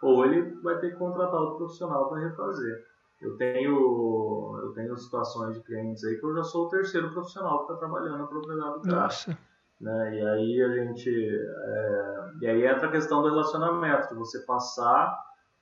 ou 0.00 0.24
ele 0.24 0.60
vai 0.62 0.78
ter 0.78 0.92
que 0.92 0.98
contratar 0.98 1.40
outro 1.40 1.56
profissional 1.58 2.08
para 2.08 2.28
refazer. 2.28 2.84
Eu 3.22 3.36
tenho, 3.36 4.60
eu 4.62 4.72
tenho 4.72 4.96
situações 4.96 5.54
de 5.54 5.62
clientes 5.62 6.04
aí 6.04 6.18
que 6.18 6.26
eu 6.26 6.34
já 6.34 6.42
sou 6.42 6.66
o 6.66 6.68
terceiro 6.68 7.10
profissional 7.10 7.58
que 7.58 7.72
está 7.72 7.86
trabalhando 7.86 8.18
na 8.18 8.26
propriedade 8.26 8.74
do 8.74 8.82
cara. 8.82 9.02
Nossa. 9.02 9.38
Né? 9.80 10.16
E 10.16 10.28
aí 10.28 10.62
a 10.62 10.68
gente. 10.68 11.10
É, 11.10 12.30
e 12.40 12.46
aí 12.46 12.66
entra 12.66 12.88
a 12.88 12.90
questão 12.90 13.22
do 13.22 13.28
relacionamento, 13.28 14.08
de 14.08 14.14
você 14.14 14.40
passar 14.40 15.16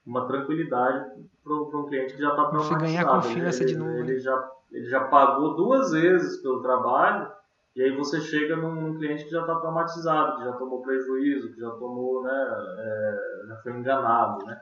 uma 0.06 0.26
tranquilidade 0.26 1.10
para 1.44 1.54
um 1.54 1.86
cliente 1.86 2.14
que 2.14 2.20
já 2.20 2.30
está 2.30 2.44
Você 2.44 2.74
ganhar 2.76 3.06
confiança 3.06 3.62
ele, 3.62 3.72
de 3.72 3.78
novo. 3.78 3.98
Ele 3.98 4.18
já, 4.18 4.50
ele 4.72 4.86
já 4.86 5.04
pagou 5.04 5.56
duas 5.56 5.92
vezes 5.92 6.40
pelo 6.42 6.62
trabalho, 6.62 7.30
e 7.76 7.82
aí 7.82 7.96
você 7.96 8.20
chega 8.20 8.56
num, 8.56 8.74
num 8.74 8.94
cliente 8.96 9.24
que 9.24 9.30
já 9.30 9.42
está 9.42 9.54
traumatizado, 9.56 10.38
que 10.38 10.44
já 10.44 10.52
tomou 10.52 10.82
prejuízo, 10.82 11.52
que 11.52 11.60
já 11.60 11.70
tomou, 11.72 12.22
né, 12.22 12.56
é, 12.78 13.46
já 13.48 13.56
foi 13.56 13.72
enganado, 13.72 14.44
né? 14.46 14.60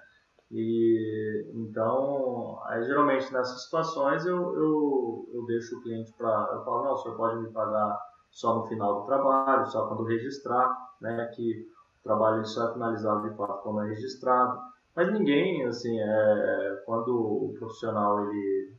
E 0.51 1.51
então, 1.55 2.59
aí 2.65 2.83
geralmente 2.85 3.31
nessas 3.33 3.65
situações 3.65 4.25
eu, 4.25 4.55
eu, 4.55 5.29
eu 5.35 5.45
deixo 5.47 5.77
o 5.77 5.83
cliente 5.83 6.13
para. 6.15 6.51
Eu 6.53 6.65
falo, 6.65 6.85
não, 6.85 6.93
o 6.95 6.97
senhor 6.97 7.17
pode 7.17 7.41
me 7.41 7.51
pagar 7.51 7.99
só 8.31 8.55
no 8.55 8.67
final 8.67 9.01
do 9.01 9.07
trabalho, 9.07 9.67
só 9.67 9.87
quando 9.87 10.05
registrar, 10.05 10.75
né? 11.01 11.27
Que 11.35 11.69
o 12.01 12.03
trabalho 12.03 12.45
só 12.47 12.71
é 12.71 12.73
finalizado 12.73 13.29
de 13.29 13.37
fato 13.37 13.63
quando 13.63 13.83
é 13.83 13.89
registrado. 13.89 14.59
Mas 14.97 15.13
ninguém, 15.13 15.67
assim, 15.67 16.01
é, 16.01 16.83
quando 16.87 17.15
o 17.15 17.55
profissional 17.59 18.25
ele, 18.25 18.75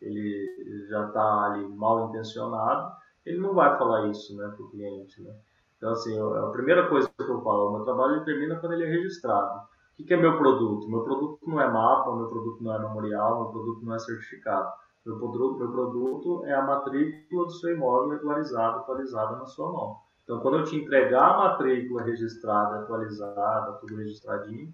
ele 0.00 0.86
já 0.88 1.08
está 1.08 1.46
ali 1.46 1.66
mal 1.68 2.08
intencionado, 2.08 2.92
ele 3.26 3.38
não 3.38 3.52
vai 3.52 3.76
falar 3.76 4.06
isso 4.06 4.36
né, 4.36 4.48
para 4.48 4.64
o 4.64 4.70
cliente. 4.70 5.20
Né? 5.22 5.34
Então, 5.76 5.90
assim, 5.90 6.18
a 6.18 6.46
primeira 6.50 6.88
coisa 6.88 7.08
que 7.08 7.22
eu 7.22 7.42
falo, 7.42 7.68
o 7.68 7.72
meu 7.72 7.84
trabalho 7.84 8.24
termina 8.24 8.56
quando 8.56 8.74
ele 8.74 8.84
é 8.84 8.90
registrado 8.90 9.69
que, 10.00 10.06
que 10.06 10.14
é 10.14 10.16
meu 10.16 10.36
produto? 10.38 10.88
Meu 10.88 11.02
produto 11.02 11.38
não 11.46 11.60
é 11.60 11.70
mapa, 11.70 12.14
meu 12.16 12.28
produto 12.28 12.62
não 12.62 12.74
é 12.74 12.78
memorial, 12.78 13.42
meu 13.42 13.50
produto 13.50 13.84
não 13.84 13.94
é 13.94 13.98
certificado. 13.98 14.70
Meu 15.04 15.18
produto, 15.18 15.58
meu 15.58 15.72
produto 15.72 16.44
é 16.44 16.54
a 16.54 16.62
matrícula 16.62 17.46
do 17.46 17.52
seu 17.52 17.74
imóvel 17.74 18.10
regularizada, 18.10 18.78
atualizada 18.78 19.36
na 19.36 19.46
sua 19.46 19.72
mão. 19.72 19.96
Então, 20.24 20.40
quando 20.40 20.58
eu 20.58 20.64
te 20.64 20.76
entregar 20.76 21.34
a 21.34 21.38
matrícula 21.38 22.02
registrada, 22.02 22.80
atualizada, 22.80 23.72
tudo 23.80 23.96
registradinho, 23.96 24.72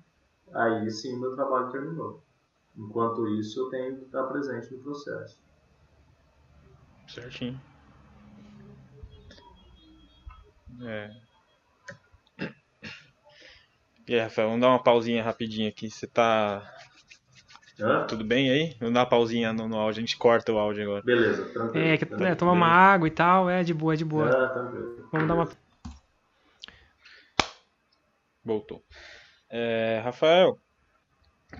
aí 0.52 0.90
sim 0.90 1.18
meu 1.18 1.34
trabalho 1.34 1.70
terminou. 1.70 2.22
Enquanto 2.76 3.26
isso, 3.28 3.60
eu 3.60 3.70
tenho 3.70 3.96
que 3.96 4.04
estar 4.04 4.24
presente 4.24 4.74
no 4.74 4.82
processo. 4.82 5.40
Certinho. 7.08 7.58
É, 10.82 11.10
e 14.08 14.14
aí, 14.14 14.20
Rafael, 14.20 14.48
vamos 14.48 14.60
dar 14.60 14.68
uma 14.68 14.82
pausinha 14.82 15.22
rapidinho 15.22 15.68
aqui. 15.68 15.90
Você 15.90 16.06
tá. 16.06 16.62
Hã? 17.78 18.06
Tudo 18.06 18.24
bem 18.24 18.50
aí? 18.50 18.76
Vamos 18.78 18.94
dar 18.94 19.00
uma 19.00 19.08
pausinha 19.08 19.52
no, 19.52 19.68
no 19.68 19.76
áudio, 19.76 19.98
a 19.98 20.00
gente 20.00 20.16
corta 20.16 20.52
o 20.52 20.58
áudio 20.58 20.84
agora. 20.84 21.02
Beleza, 21.02 21.44
tranquilo. 21.52 21.86
É, 21.86 21.96
que 21.96 22.04
é, 22.24 22.34
tomar 22.34 22.52
uma 22.52 22.68
água 22.68 23.06
e 23.08 23.10
tal, 23.10 23.50
é 23.50 23.62
de 23.62 23.74
boa, 23.74 23.94
é 23.94 23.96
de 23.96 24.04
boa. 24.04 24.28
É, 24.28 24.48
tranquilo. 24.48 25.08
Vamos 25.12 25.28
dar 25.28 25.34
uma. 25.34 25.48
Voltou. 28.44 28.82
É, 29.50 30.00
Rafael, 30.04 30.58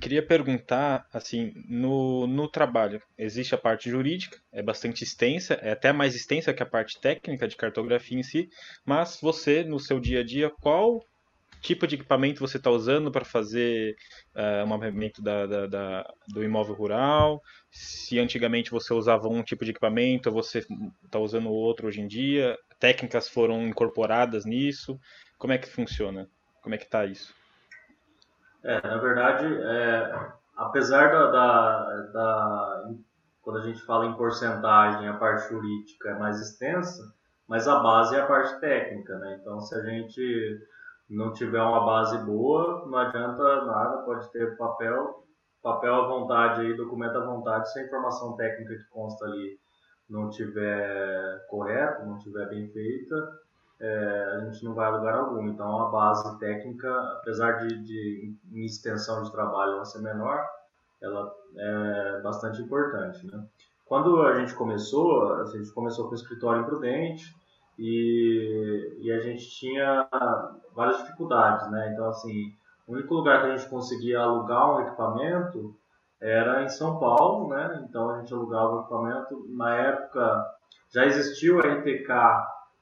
queria 0.01 0.25
perguntar, 0.25 1.07
assim, 1.13 1.53
no, 1.69 2.27
no 2.27 2.49
trabalho, 2.49 3.03
existe 3.19 3.55
a 3.55 3.59
parte 3.59 3.91
jurídica, 3.91 4.39
é 4.53 4.63
bastante 4.63 5.03
extensa, 5.03 5.55
é 5.55 5.73
até 5.73 5.93
mais 5.93 6.15
extensa 6.15 6.55
que 6.55 6.63
a 6.63 6.67
parte 6.67 7.01
técnica 7.01 7.49
de 7.49 7.57
cartografia 7.57 8.19
em 8.19 8.23
si, 8.23 8.49
mas 8.85 9.19
você, 9.21 9.65
no 9.65 9.79
seu 9.79 10.01
dia 10.01 10.21
a 10.21 10.25
dia, 10.25 10.51
qual 10.61 11.05
tipo 11.61 11.87
de 11.87 11.97
equipamento 11.97 12.41
você 12.41 12.57
está 12.57 12.71
usando 12.71 13.11
para 13.11 13.25
fazer 13.25 13.97
uh, 14.35 14.65
o 14.65 14.69
mapeamento 14.69 15.23
da, 15.23 15.47
da, 15.47 15.67
da, 15.67 16.15
do 16.29 16.43
imóvel 16.43 16.75
rural, 16.75 17.43
se 17.71 18.19
antigamente 18.19 18.71
você 18.71 18.93
usava 18.95 19.29
um 19.29 19.43
tipo 19.43 19.65
de 19.65 19.71
equipamento, 19.71 20.31
você 20.31 20.65
está 21.05 21.19
usando 21.19 21.51
outro 21.51 21.89
hoje 21.89 22.01
em 22.01 22.07
dia, 22.07 22.57
técnicas 22.79 23.29
foram 23.29 23.67
incorporadas 23.67 24.45
nisso, 24.45 24.99
como 25.39 25.53
é 25.53 25.59
que 25.59 25.69
funciona? 25.69 26.29
Como 26.63 26.75
é 26.75 26.79
que 26.79 26.85
está 26.85 27.05
isso? 27.05 27.35
É, 28.65 28.81
na 28.87 28.97
verdade, 28.97 29.47
é, 29.47 30.31
apesar 30.57 31.13
da, 31.13 31.31
da, 31.31 32.01
da, 32.13 32.91
quando 33.43 33.61
a 33.61 33.67
gente 33.67 33.81
fala 33.83 34.07
em 34.07 34.15
porcentagem, 34.15 35.09
a 35.09 35.15
parte 35.15 35.49
jurídica 35.49 36.11
é 36.11 36.19
mais 36.19 36.41
extensa, 36.41 37.15
mas 37.47 37.69
a 37.69 37.79
base 37.79 38.17
é 38.17 38.21
a 38.21 38.27
parte 38.27 38.59
técnica, 38.59 39.17
né? 39.19 39.39
Então, 39.41 39.61
se 39.61 39.75
a 39.75 39.83
gente 39.85 40.59
não 41.09 41.33
tiver 41.33 41.63
uma 41.63 41.85
base 41.85 42.19
boa, 42.25 42.85
não 42.87 42.99
adianta 42.99 43.65
nada, 43.65 44.03
pode 44.03 44.31
ter 44.33 44.57
papel, 44.57 45.25
papel 45.63 45.95
à 45.95 46.09
vontade 46.09 46.63
aí, 46.63 46.77
documento 46.77 47.17
à 47.17 47.25
vontade, 47.25 47.73
se 47.73 47.79
a 47.79 47.85
informação 47.85 48.37
técnica 48.37 48.75
que 48.75 48.91
consta 48.91 49.25
ali 49.25 49.59
não 50.09 50.31
tiver 50.31 51.47
correta, 51.49 52.05
não 52.05 52.19
tiver 52.19 52.49
bem 52.49 52.69
feita, 52.69 53.41
é, 53.81 54.37
a 54.37 54.41
gente 54.45 54.65
não 54.65 54.75
vai 54.75 54.87
a 54.87 54.97
lugar 54.97 55.15
algum. 55.15 55.49
Então 55.49 55.81
a 55.87 55.91
base 55.91 56.39
técnica, 56.39 56.91
apesar 57.19 57.53
de, 57.59 57.83
de 57.85 58.35
em 58.53 58.65
extensão 58.65 59.23
de 59.23 59.33
trabalho 59.33 59.73
ela 59.73 59.85
ser 59.85 60.01
menor, 60.01 60.45
ela 61.03 61.33
é 61.57 62.21
bastante 62.23 62.63
importante. 62.63 63.27
Né? 63.27 63.45
Quando 63.85 64.23
a 64.23 64.35
gente 64.35 64.55
começou, 64.55 65.35
a 65.35 65.45
gente 65.47 65.71
começou 65.73 66.07
com 66.07 66.13
o 66.13 66.17
escritório 66.17 66.63
imprudente, 66.63 67.35
e, 67.79 68.99
e 69.01 69.13
a 69.13 69.21
gente 69.21 69.49
tinha 69.51 70.09
várias 70.75 70.99
dificuldades, 70.99 71.71
né? 71.71 71.93
Então, 71.93 72.09
assim, 72.09 72.55
o 72.87 72.93
único 72.93 73.15
lugar 73.15 73.43
que 73.43 73.47
a 73.49 73.57
gente 73.57 73.69
conseguia 73.69 74.21
alugar 74.21 74.77
um 74.77 74.81
equipamento 74.81 75.77
era 76.21 76.63
em 76.63 76.69
São 76.69 76.99
Paulo, 76.99 77.49
né? 77.49 77.85
Então 77.89 78.11
a 78.11 78.21
gente 78.21 78.33
alugava 78.33 78.77
o 78.77 78.81
equipamento. 78.81 79.47
Na 79.51 79.75
época 79.75 80.47
já 80.91 81.05
existia 81.05 81.55
o 81.55 81.61
RTK, 81.61 82.09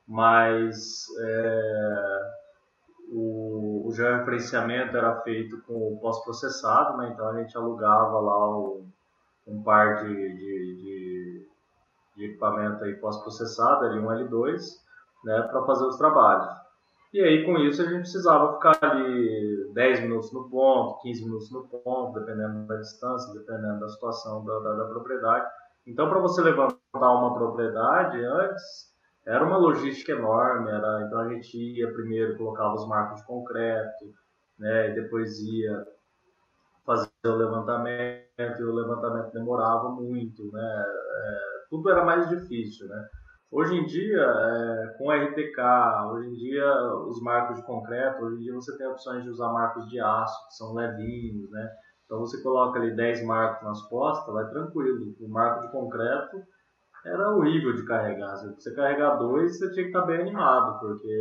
mas 0.07 1.07
é, 1.19 2.33
o, 3.11 3.89
o 3.89 3.93
georreferenciamento 3.93 4.97
era 4.97 5.21
feito 5.23 5.61
com 5.63 5.95
o 5.95 5.99
pós-processado, 6.01 6.97
né? 6.99 7.11
Então 7.13 7.29
a 7.29 7.41
gente 7.41 7.57
alugava 7.57 8.21
lá 8.21 8.51
o, 8.51 8.85
um 9.47 9.63
par 9.63 10.05
de, 10.05 10.15
de, 10.15 10.77
de, 10.77 11.49
de 12.17 12.25
equipamento 12.27 12.85
aí 12.85 12.95
pós-processado, 12.95 13.87
ali 13.87 13.99
um 13.99 14.07
L2, 14.07 14.84
né, 15.25 15.43
para 15.51 15.65
fazer 15.65 15.87
os 15.87 15.97
trabalhos. 15.97 16.65
E 17.15 17.21
aí, 17.21 17.45
com 17.47 17.57
isso, 17.59 17.81
a 17.81 17.85
gente 17.85 18.01
precisava 18.01 18.55
ficar 18.55 18.77
ali 18.83 19.71
10 19.73 20.01
minutos 20.01 20.33
no 20.33 20.51
ponto, 20.51 21.01
15 21.01 21.25
minutos 21.25 21.51
no 21.53 21.63
ponto, 21.69 22.19
dependendo 22.19 22.67
da 22.67 22.77
distância, 22.77 23.33
dependendo 23.33 23.79
da 23.79 23.89
situação 23.89 24.45
da, 24.45 24.59
da, 24.59 24.75
da 24.75 24.85
propriedade. 24.87 25.47
Então, 25.87 26.09
para 26.09 26.19
você 26.19 26.43
levantar 26.43 26.79
uma 26.93 27.33
propriedade 27.35 28.19
antes, 28.25 28.93
era 29.25 29.45
uma 29.45 29.57
logística 29.57 30.11
enorme. 30.11 30.69
Era, 30.69 31.05
então, 31.07 31.21
a 31.21 31.29
gente 31.29 31.57
ia 31.57 31.93
primeiro, 31.93 32.37
colocava 32.37 32.75
os 32.75 32.89
marcos 32.89 33.21
de 33.21 33.27
concreto, 33.29 34.07
né, 34.59 34.91
e 34.91 34.95
depois 34.95 35.39
ia 35.41 35.87
fazer 36.85 37.11
o 37.27 37.37
levantamento, 37.37 38.27
e 38.59 38.65
o 38.65 38.75
levantamento 38.75 39.33
demorava 39.33 39.89
muito. 39.91 40.51
Né, 40.51 40.85
é, 40.87 41.39
tudo 41.71 41.91
era 41.91 42.05
mais 42.05 42.29
difícil. 42.29 42.89
Né. 42.89 43.09
Hoje 43.55 43.77
em 43.77 43.87
dia, 43.87 44.21
é, 44.21 44.99
com 44.99 45.13
RTK, 45.13 45.61
hoje 46.11 46.29
em 46.29 46.35
dia 46.35 46.67
os 47.07 47.23
marcos 47.23 47.55
de 47.55 47.63
concreto, 47.63 48.25
hoje 48.25 48.39
em 48.39 48.41
dia 48.41 48.53
você 48.53 48.77
tem 48.77 48.85
opções 48.89 49.23
de 49.23 49.31
usar 49.31 49.49
marcos 49.53 49.89
de 49.89 50.01
aço, 50.01 50.49
que 50.49 50.55
são 50.55 50.75
levinhos, 50.75 51.49
né? 51.53 51.71
Então 52.05 52.19
você 52.19 52.43
coloca 52.43 52.81
ali 52.81 52.97
10 52.97 53.25
marcos 53.25 53.63
nas 53.63 53.81
costas, 53.83 54.35
vai 54.35 54.51
tranquilo. 54.51 55.15
O 55.21 55.29
marco 55.29 55.61
de 55.61 55.71
concreto 55.71 56.43
era 57.07 57.31
horrível 57.31 57.77
de 57.77 57.85
carregar. 57.85 58.35
Se 58.39 58.53
você 58.57 58.75
carregar 58.75 59.19
dois, 59.19 59.57
você 59.57 59.71
tinha 59.71 59.85
que 59.85 59.91
estar 59.91 60.05
bem 60.05 60.23
animado, 60.23 60.81
porque 60.81 61.17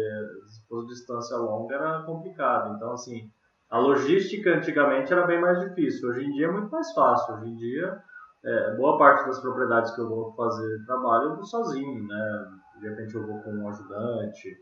fosse 0.67 0.87
distância 0.87 1.37
longa 1.37 1.75
era 1.75 2.01
complicado. 2.01 2.75
Então, 2.75 2.93
assim, 2.93 3.29
a 3.69 3.77
logística 3.77 4.55
antigamente 4.55 5.13
era 5.13 5.27
bem 5.27 5.39
mais 5.39 5.59
difícil. 5.59 6.09
Hoje 6.09 6.25
em 6.25 6.31
dia 6.31 6.47
é 6.47 6.51
muito 6.51 6.71
mais 6.71 6.91
fácil. 6.93 7.35
Hoje 7.35 7.49
em 7.51 7.55
dia 7.57 8.01
é, 8.45 8.75
boa 8.75 8.97
parte 8.97 9.25
das 9.27 9.39
propriedades 9.39 9.91
que 9.91 10.01
eu 10.01 10.09
vou 10.09 10.33
fazer 10.33 10.85
trabalho 10.85 11.29
eu 11.29 11.35
vou 11.35 11.45
sozinho, 11.45 12.07
né? 12.07 12.51
De 12.79 12.89
repente 12.89 13.15
eu 13.15 13.25
vou 13.25 13.41
com 13.41 13.51
um 13.51 13.69
ajudante, 13.69 14.57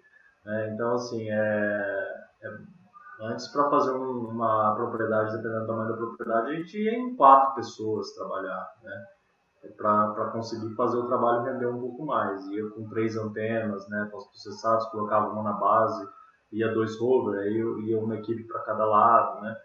né? 0.46 0.72
Então, 0.74 0.94
assim, 0.94 1.30
é, 1.30 2.28
é 2.44 2.58
antes 3.22 3.48
para 3.48 3.70
fazer 3.70 3.92
um, 3.92 4.30
uma 4.30 4.76
propriedade, 4.76 5.36
dependendo 5.38 5.62
do 5.62 5.68
tamanho 5.68 5.90
da 5.90 5.98
propriedade, 5.98 6.50
a 6.50 6.54
gente 6.54 6.78
ia 6.78 6.94
em 6.94 7.16
quatro 7.16 7.56
pessoas 7.56 8.14
trabalhar, 8.14 8.70
né? 8.84 9.06
Para 9.78 10.32
conseguir 10.32 10.74
fazer 10.76 10.98
o 10.98 11.08
trabalho 11.08 11.44
render 11.44 11.68
um 11.68 11.80
pouco 11.80 12.06
mais. 12.06 12.48
Ia 12.48 12.70
com 12.72 12.88
três 12.90 13.16
antenas, 13.16 13.88
né? 13.90 14.08
Pós-processados, 14.12 14.88
colocava 14.88 15.30
uma 15.30 15.44
na 15.44 15.54
base, 15.54 16.08
ia 16.52 16.74
dois 16.74 17.00
rover, 17.00 17.40
aí 17.40 17.58
ia 17.88 18.00
uma 18.00 18.16
equipe 18.16 18.44
para 18.44 18.62
cada 18.62 18.86
lado, 18.86 19.42
né? 19.42 19.56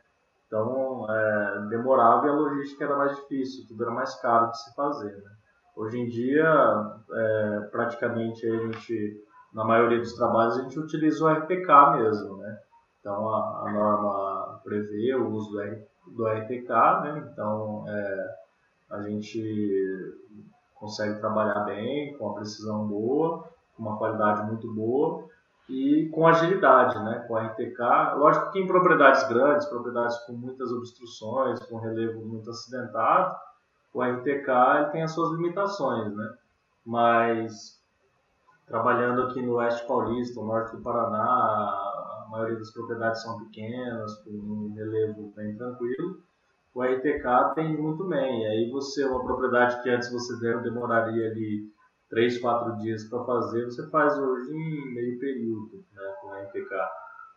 Então, 0.47 1.07
é, 1.11 1.67
demorava 1.69 2.27
e 2.27 2.31
a 2.31 2.33
logística 2.33 2.85
era 2.85 2.97
mais 2.97 3.17
difícil, 3.17 3.67
tudo 3.67 3.83
era 3.83 3.93
mais 3.93 4.15
caro 4.21 4.51
de 4.51 4.63
se 4.63 4.75
fazer. 4.75 5.17
Né? 5.17 5.31
Hoje 5.75 5.99
em 5.99 6.09
dia, 6.09 6.99
é, 7.13 7.61
praticamente 7.73 8.47
a 8.49 8.57
gente, 8.59 9.25
na 9.53 9.65
maioria 9.65 9.99
dos 9.99 10.15
trabalhos, 10.15 10.59
a 10.59 10.63
gente 10.63 10.79
utiliza 10.79 11.25
o 11.25 11.29
RPK 11.29 11.99
mesmo. 11.99 12.37
Né? 12.39 12.59
Então, 13.01 13.29
a, 13.29 13.65
a 13.67 13.73
norma 13.73 14.61
prevê 14.63 15.15
o 15.17 15.29
uso 15.31 15.51
do, 15.51 15.61
R, 15.61 15.85
do 16.07 16.27
RPK, 16.27 17.01
né? 17.03 17.29
então 17.33 17.85
é, 17.89 18.37
a 18.91 19.03
gente 19.03 20.17
consegue 20.75 21.19
trabalhar 21.19 21.65
bem, 21.65 22.17
com 22.17 22.27
uma 22.27 22.35
precisão 22.37 22.87
boa, 22.87 23.49
com 23.77 23.83
uma 23.83 23.99
qualidade 23.99 24.47
muito 24.47 24.73
boa 24.73 25.27
e 25.69 26.09
com 26.11 26.27
agilidade, 26.27 26.99
né? 27.03 27.25
Com 27.27 27.37
a 27.37 27.47
RTK. 27.47 28.15
Lógico 28.17 28.51
que 28.53 28.61
em 28.61 28.67
propriedades 28.67 29.27
grandes, 29.29 29.67
propriedades 29.67 30.17
com 30.27 30.33
muitas 30.33 30.71
obstruções, 30.71 31.59
com 31.67 31.79
relevo 31.79 32.25
muito 32.25 32.51
acidentado, 32.51 33.37
o 33.93 34.03
RTK 34.03 34.91
tem 34.93 35.03
as 35.03 35.13
suas 35.13 35.33
limitações, 35.33 36.15
né? 36.15 36.35
Mas 36.85 37.83
trabalhando 38.67 39.23
aqui 39.23 39.43
no 39.43 39.55
Oeste 39.55 39.87
Paulista, 39.87 40.41
no 40.41 40.47
Norte 40.47 40.77
do 40.77 40.83
Paraná, 40.83 41.23
a 41.23 42.27
maioria 42.31 42.57
das 42.57 42.73
propriedades 42.73 43.23
são 43.23 43.39
pequenas, 43.39 44.15
com 44.23 44.31
um 44.31 44.75
relevo 44.75 45.33
bem 45.35 45.57
tranquilo. 45.57 46.21
O 46.75 46.83
RTK 46.83 47.55
tem 47.55 47.77
muito 47.81 48.05
bem. 48.05 48.43
E 48.43 48.47
aí 48.47 48.71
você, 48.71 49.05
uma 49.05 49.25
propriedade 49.25 49.83
que 49.83 49.89
antes 49.89 50.13
você 50.13 50.37
demoraria 50.61 51.31
ali 51.31 51.73
3, 52.11 52.39
4 52.41 52.77
dias 52.79 53.05
para 53.05 53.25
fazer, 53.25 53.65
você 53.65 53.89
faz 53.91 54.17
hoje 54.19 54.53
em 54.53 54.95
meio 54.95 55.19
período 55.19 55.85
né, 55.93 56.15
com 56.21 56.29
o 56.29 56.35
RTK. 56.35 56.75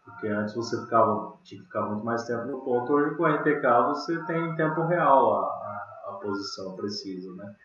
Porque 0.05 0.27
antes 0.27 0.55
você 0.55 0.79
ficava, 0.83 1.37
tinha 1.43 1.59
que 1.59 1.67
ficar 1.67 1.81
muito 1.83 2.05
mais 2.05 2.23
tempo 2.25 2.45
no 2.45 2.61
ponto, 2.61 2.93
hoje 2.93 3.15
com 3.15 3.23
o 3.23 3.27
RTK 3.27 3.61
você 3.87 4.25
tem 4.25 4.37
em 4.37 4.55
tempo 4.55 4.85
real 4.85 5.35
a, 5.35 5.41
a, 5.41 6.09
a 6.09 6.11
posição 6.21 6.75
precisa. 6.75 7.31
Né? 7.35 7.55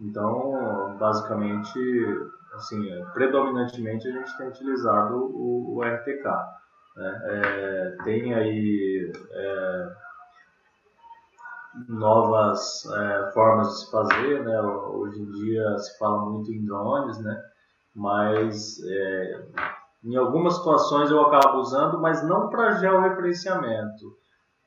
Então, 0.00 0.96
basicamente, 0.98 1.78
assim, 2.54 2.90
é, 2.90 3.04
predominantemente 3.12 4.08
a 4.08 4.12
gente 4.12 4.36
tem 4.36 4.48
utilizado 4.48 5.16
o, 5.16 5.76
o 5.76 5.82
RTK. 5.82 6.24
Né? 6.96 7.20
É, 7.24 7.96
tem 8.04 8.34
aí 8.34 9.12
é, 9.30 9.88
novas 11.88 12.84
é, 12.86 13.30
formas 13.32 13.68
de 13.68 13.80
se 13.80 13.90
fazer, 13.90 14.44
né? 14.44 14.60
Hoje 14.60 15.20
em 15.20 15.30
dia 15.30 15.78
se 15.78 15.98
fala 15.98 16.24
muito 16.24 16.52
em 16.52 16.64
drones, 16.64 17.18
né? 17.18 17.40
Mas 17.94 18.80
é, 18.84 19.46
em 20.04 20.16
algumas 20.16 20.56
situações 20.56 21.10
eu 21.10 21.20
acabo 21.20 21.58
usando, 21.58 22.00
mas 22.00 22.26
não 22.26 22.48
para 22.48 22.78
georreferenciamento. 22.78 24.16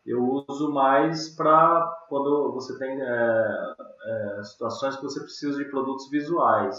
Eu 0.05 0.43
uso 0.47 0.71
mais 0.71 1.29
para 1.35 1.85
quando 2.09 2.51
você 2.53 2.77
tem 2.77 3.01
é, 3.01 3.73
é, 4.05 4.43
situações 4.43 4.95
que 4.95 5.03
você 5.03 5.19
precisa 5.19 5.57
de 5.57 5.69
produtos 5.69 6.09
visuais. 6.09 6.77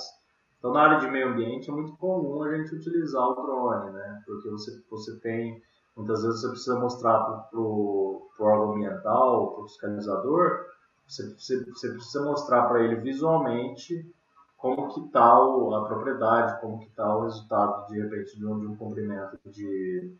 Então, 0.58 0.72
na 0.72 0.82
área 0.82 0.98
de 0.98 1.08
meio 1.08 1.28
ambiente 1.28 1.70
é 1.70 1.72
muito 1.72 1.96
comum 1.96 2.42
a 2.42 2.56
gente 2.56 2.74
utilizar 2.74 3.22
o 3.22 3.34
drone, 3.34 3.90
né? 3.92 4.22
Porque 4.26 4.48
você, 4.48 4.70
você 4.90 5.18
tem 5.20 5.60
Muitas 5.96 6.22
vezes 6.22 6.40
você 6.40 6.48
precisa 6.48 6.78
mostrar 6.78 7.20
para 7.20 7.60
o 7.60 8.28
órgão 8.40 8.72
ambiental, 8.72 9.52
para 9.52 9.64
o 9.64 9.68
fiscalizador, 9.68 10.66
você, 11.06 11.34
você, 11.34 11.64
você 11.64 11.92
precisa 11.92 12.24
mostrar 12.24 12.66
para 12.68 12.82
ele 12.82 12.96
visualmente 12.96 14.10
como 14.56 14.88
que 14.94 15.00
está 15.00 15.26
a 15.26 15.84
propriedade, 15.86 16.60
como 16.60 16.78
que 16.78 16.86
está 16.86 17.16
o 17.16 17.24
resultado 17.24 17.88
de 17.88 18.00
repente 18.00 18.38
de 18.38 18.46
um, 18.46 18.60
de 18.60 18.66
um 18.68 18.76
cumprimento 18.76 19.38
de, 19.44 20.16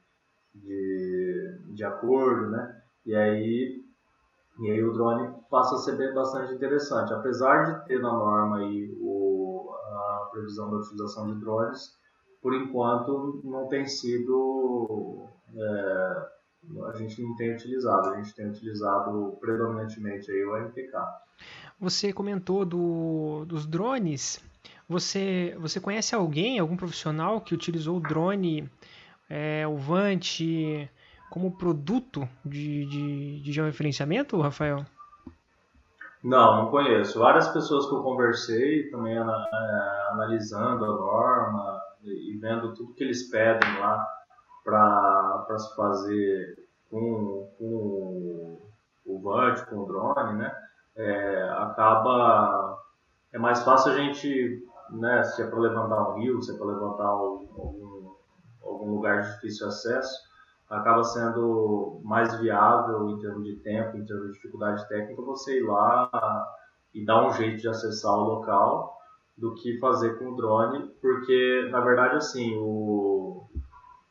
de, 0.54 1.58
de 1.70 1.84
acordo, 1.84 2.50
né? 2.50 2.82
E 3.06 3.14
aí, 3.14 3.82
e 4.60 4.70
aí 4.70 4.82
o 4.82 4.92
drone 4.92 5.32
passa 5.48 5.76
a 5.76 5.78
ser 5.78 5.96
bem, 5.96 6.12
bastante 6.12 6.52
interessante. 6.52 7.12
Apesar 7.14 7.64
de 7.64 7.86
ter 7.86 8.00
na 8.00 8.12
norma 8.12 8.58
aí 8.58 8.94
o, 9.00 9.72
a 9.72 10.28
previsão 10.32 10.70
da 10.70 10.76
utilização 10.78 11.32
de 11.32 11.40
drones, 11.40 11.96
por 12.42 12.52
enquanto 12.52 13.40
não 13.44 13.68
tem 13.68 13.86
sido 13.86 15.28
é, 15.56 16.88
a 16.88 16.96
gente 16.96 17.20
não 17.22 17.34
tem 17.36 17.54
utilizado, 17.54 18.10
a 18.10 18.16
gente 18.16 18.34
tem 18.34 18.48
utilizado 18.48 19.36
predominantemente 19.40 20.30
aí 20.30 20.44
o 20.44 20.56
MPK. 20.56 20.92
Você 21.80 22.12
comentou 22.12 22.64
do, 22.64 23.44
dos 23.46 23.66
drones. 23.66 24.42
Você, 24.88 25.56
você 25.58 25.80
conhece 25.80 26.14
alguém, 26.14 26.58
algum 26.58 26.76
profissional 26.76 27.40
que 27.40 27.54
utilizou 27.54 27.96
o 27.96 28.00
drone, 28.00 28.70
é, 29.28 29.66
o 29.66 29.76
Vant, 29.76 30.40
como 31.30 31.56
produto 31.56 32.28
de, 32.44 32.86
de, 32.86 33.40
de 33.40 33.52
georreferenciamento, 33.52 34.40
Rafael? 34.40 34.84
Não, 36.22 36.62
não 36.62 36.70
conheço. 36.70 37.18
Várias 37.18 37.48
pessoas 37.48 37.86
que 37.86 37.94
eu 37.94 38.02
conversei, 38.02 38.90
também 38.90 39.16
é, 39.16 39.20
analisando 40.10 40.84
a 40.84 40.88
norma 40.88 41.80
e 42.04 42.36
vendo 42.40 42.74
tudo 42.74 42.94
que 42.94 43.02
eles 43.02 43.28
pedem 43.28 43.78
lá 43.80 44.06
para 44.64 45.11
se 45.58 45.76
fazer 45.76 46.68
com, 46.90 47.48
com 47.58 48.60
o 49.06 49.20
VANT, 49.20 49.64
com 49.66 49.78
o 49.78 49.86
drone, 49.86 50.38
né? 50.38 50.54
É, 50.96 51.48
acaba 51.56 52.78
é 53.32 53.38
mais 53.38 53.62
fácil 53.62 53.92
a 53.92 53.94
gente, 53.96 54.62
né, 54.90 55.22
se 55.24 55.42
é 55.42 55.46
para 55.46 55.58
levantar 55.58 56.10
um 56.10 56.20
rio, 56.20 56.42
se 56.42 56.54
é 56.54 56.58
para 56.58 56.66
levantar 56.66 57.06
algum, 57.06 58.12
algum 58.62 58.90
lugar 58.90 59.22
de 59.22 59.32
difícil 59.32 59.68
acesso, 59.68 60.14
acaba 60.68 61.02
sendo 61.02 62.00
mais 62.04 62.38
viável 62.40 63.08
em 63.08 63.18
termos 63.18 63.44
de 63.44 63.56
tempo, 63.56 63.96
em 63.96 64.04
termos 64.04 64.28
de 64.28 64.32
dificuldade 64.34 64.86
técnica, 64.88 65.22
você 65.22 65.58
ir 65.58 65.64
lá 65.64 66.10
e 66.94 67.04
dar 67.04 67.26
um 67.26 67.32
jeito 67.32 67.60
de 67.60 67.68
acessar 67.68 68.12
o 68.12 68.24
local 68.24 68.98
do 69.36 69.54
que 69.54 69.78
fazer 69.78 70.18
com 70.18 70.32
o 70.32 70.36
drone, 70.36 70.88
porque 71.00 71.68
na 71.70 71.80
verdade 71.80 72.16
assim, 72.16 72.54
o, 72.58 73.41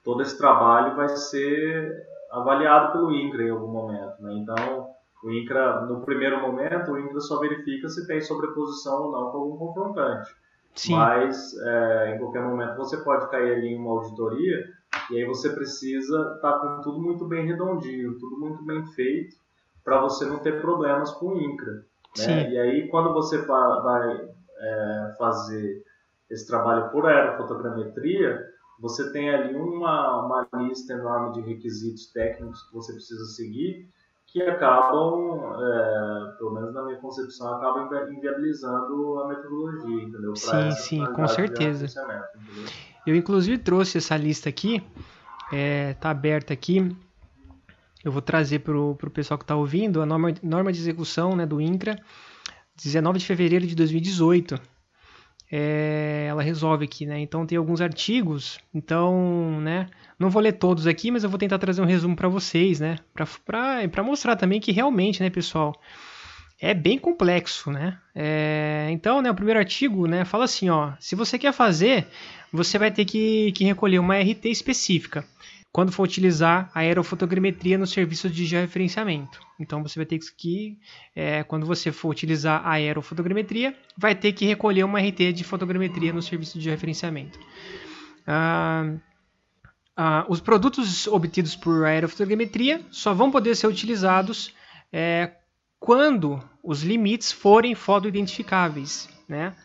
todo 0.03 0.21
esse 0.21 0.37
trabalho 0.37 0.95
vai 0.95 1.09
ser 1.09 2.05
avaliado 2.31 2.93
pelo 2.93 3.11
INCRA 3.11 3.43
em 3.43 3.49
algum 3.49 3.67
momento. 3.67 4.21
Né? 4.21 4.33
Então, 4.35 4.89
o 5.23 5.31
INCRA, 5.31 5.81
no 5.81 6.01
primeiro 6.01 6.41
momento, 6.41 6.91
o 6.91 6.99
INCRA 6.99 7.19
só 7.19 7.39
verifica 7.39 7.87
se 7.89 8.07
tem 8.07 8.21
sobreposição 8.21 9.03
ou 9.03 9.11
não 9.11 9.31
com 9.31 9.37
algum 9.37 9.57
confrontante. 9.57 10.33
Sim. 10.73 10.95
Mas, 10.95 11.53
é, 11.59 12.15
em 12.15 12.19
qualquer 12.19 12.41
momento, 12.41 12.77
você 12.77 12.97
pode 12.97 13.29
cair 13.29 13.53
ali 13.53 13.67
em 13.67 13.77
uma 13.77 13.91
auditoria 13.91 14.65
e 15.09 15.17
aí 15.17 15.25
você 15.25 15.49
precisa 15.49 16.17
estar 16.35 16.53
tá 16.53 16.59
com 16.59 16.81
tudo 16.81 17.01
muito 17.01 17.25
bem 17.25 17.45
redondinho, 17.45 18.17
tudo 18.17 18.39
muito 18.39 18.63
bem 18.63 18.85
feito, 18.93 19.35
para 19.83 19.99
você 19.99 20.25
não 20.25 20.39
ter 20.39 20.61
problemas 20.61 21.11
com 21.11 21.27
o 21.27 21.41
INCRA. 21.41 21.83
Né? 22.17 22.51
E 22.51 22.59
aí, 22.59 22.87
quando 22.87 23.13
você 23.13 23.37
vai 23.39 24.29
é, 24.59 25.15
fazer 25.17 25.83
esse 26.29 26.47
trabalho 26.47 26.89
por 26.89 27.05
aerofotogrametria, 27.05 28.41
você 28.81 29.11
tem 29.11 29.29
ali 29.29 29.55
uma, 29.55 30.25
uma 30.25 30.63
lista 30.63 30.93
enorme 30.93 31.33
de 31.33 31.41
requisitos 31.41 32.07
técnicos 32.11 32.63
que 32.63 32.73
você 32.73 32.93
precisa 32.93 33.23
seguir 33.25 33.87
que 34.25 34.41
acabam, 34.43 35.41
é, 35.61 36.37
pelo 36.37 36.53
menos 36.53 36.73
na 36.73 36.83
minha 36.85 36.97
concepção, 36.99 37.53
acabam 37.53 37.89
inviabilizando 38.09 39.19
a 39.19 39.27
metodologia, 39.27 40.03
entendeu? 40.03 40.33
Pra 40.33 40.71
sim, 40.71 40.71
sim, 40.71 41.05
com 41.13 41.27
certeza. 41.27 41.87
Eu 43.05 43.13
inclusive 43.13 43.57
trouxe 43.57 43.97
essa 43.97 44.15
lista 44.15 44.47
aqui, 44.47 44.81
é, 45.51 45.95
tá 45.95 46.09
aberta 46.09 46.53
aqui. 46.53 46.95
Eu 48.03 48.11
vou 48.11 48.21
trazer 48.21 48.59
para 48.59 48.79
o 48.79 48.95
pessoal 49.13 49.37
que 49.37 49.43
está 49.43 49.55
ouvindo 49.55 50.01
a 50.01 50.05
norma, 50.05 50.33
norma 50.41 50.71
de 50.71 50.79
execução 50.79 51.35
né, 51.35 51.45
do 51.45 51.59
INCRA, 51.59 51.97
19 52.77 53.19
de 53.19 53.25
fevereiro 53.25 53.67
de 53.67 53.75
2018 53.75 54.70
é, 55.51 56.27
ela 56.29 56.41
resolve 56.41 56.85
aqui, 56.85 57.05
né? 57.05 57.19
Então 57.19 57.45
tem 57.45 57.57
alguns 57.57 57.81
artigos, 57.81 58.57
então, 58.73 59.59
né? 59.59 59.87
Não 60.17 60.29
vou 60.29 60.41
ler 60.41 60.53
todos 60.53 60.87
aqui, 60.87 61.11
mas 61.11 61.23
eu 61.23 61.29
vou 61.29 61.37
tentar 61.37 61.59
trazer 61.59 61.81
um 61.81 61.85
resumo 61.85 62.15
para 62.15 62.29
vocês, 62.29 62.79
né? 62.79 62.97
Para 63.13 64.03
mostrar 64.03 64.35
também 64.35 64.61
que 64.61 64.71
realmente, 64.71 65.21
né, 65.21 65.29
pessoal, 65.29 65.75
é 66.59 66.73
bem 66.73 66.97
complexo, 66.97 67.69
né? 67.71 67.97
É, 68.15 68.87
então, 68.91 69.21
né, 69.21 69.29
o 69.29 69.35
primeiro 69.35 69.59
artigo, 69.59 70.07
né, 70.07 70.23
fala 70.23 70.45
assim, 70.45 70.69
ó, 70.69 70.93
se 70.99 71.15
você 71.15 71.37
quer 71.37 71.51
fazer, 71.51 72.07
você 72.53 72.77
vai 72.77 72.91
ter 72.91 73.03
que, 73.03 73.51
que 73.51 73.65
recolher 73.65 73.99
uma 73.99 74.17
RT 74.17 74.45
específica 74.45 75.25
quando 75.71 75.91
for 75.91 76.03
utilizar 76.03 76.69
a 76.73 76.79
aerofotogrametria 76.79 77.77
no 77.77 77.87
serviço 77.87 78.29
de 78.29 78.45
georreferenciamento. 78.45 79.39
Então 79.59 79.81
você 79.81 79.97
vai 79.97 80.05
ter 80.05 80.19
que, 80.37 80.77
é, 81.15 81.43
quando 81.43 81.65
você 81.65 81.91
for 81.91 82.09
utilizar 82.09 82.65
a 82.65 82.71
aerofotogrametria, 82.71 83.75
vai 83.97 84.13
ter 84.13 84.33
que 84.33 84.45
recolher 84.45 84.83
uma 84.83 84.99
RT 84.99 85.31
de 85.33 85.43
fotogrametria 85.43 86.11
no 86.11 86.21
serviço 86.21 86.57
de 86.57 86.65
georreferenciamento. 86.65 87.39
Ah, 88.27 88.93
ah, 89.95 90.25
os 90.27 90.41
produtos 90.41 91.07
obtidos 91.07 91.55
por 91.55 91.85
aerofotogrametria 91.85 92.81
só 92.91 93.13
vão 93.13 93.31
poder 93.31 93.55
ser 93.55 93.67
utilizados 93.67 94.53
é, 94.91 95.31
quando 95.79 96.41
os 96.63 96.83
limites 96.83 97.31
forem 97.31 97.75
fotoidentificáveis. 97.75 99.09
Né? 99.27 99.55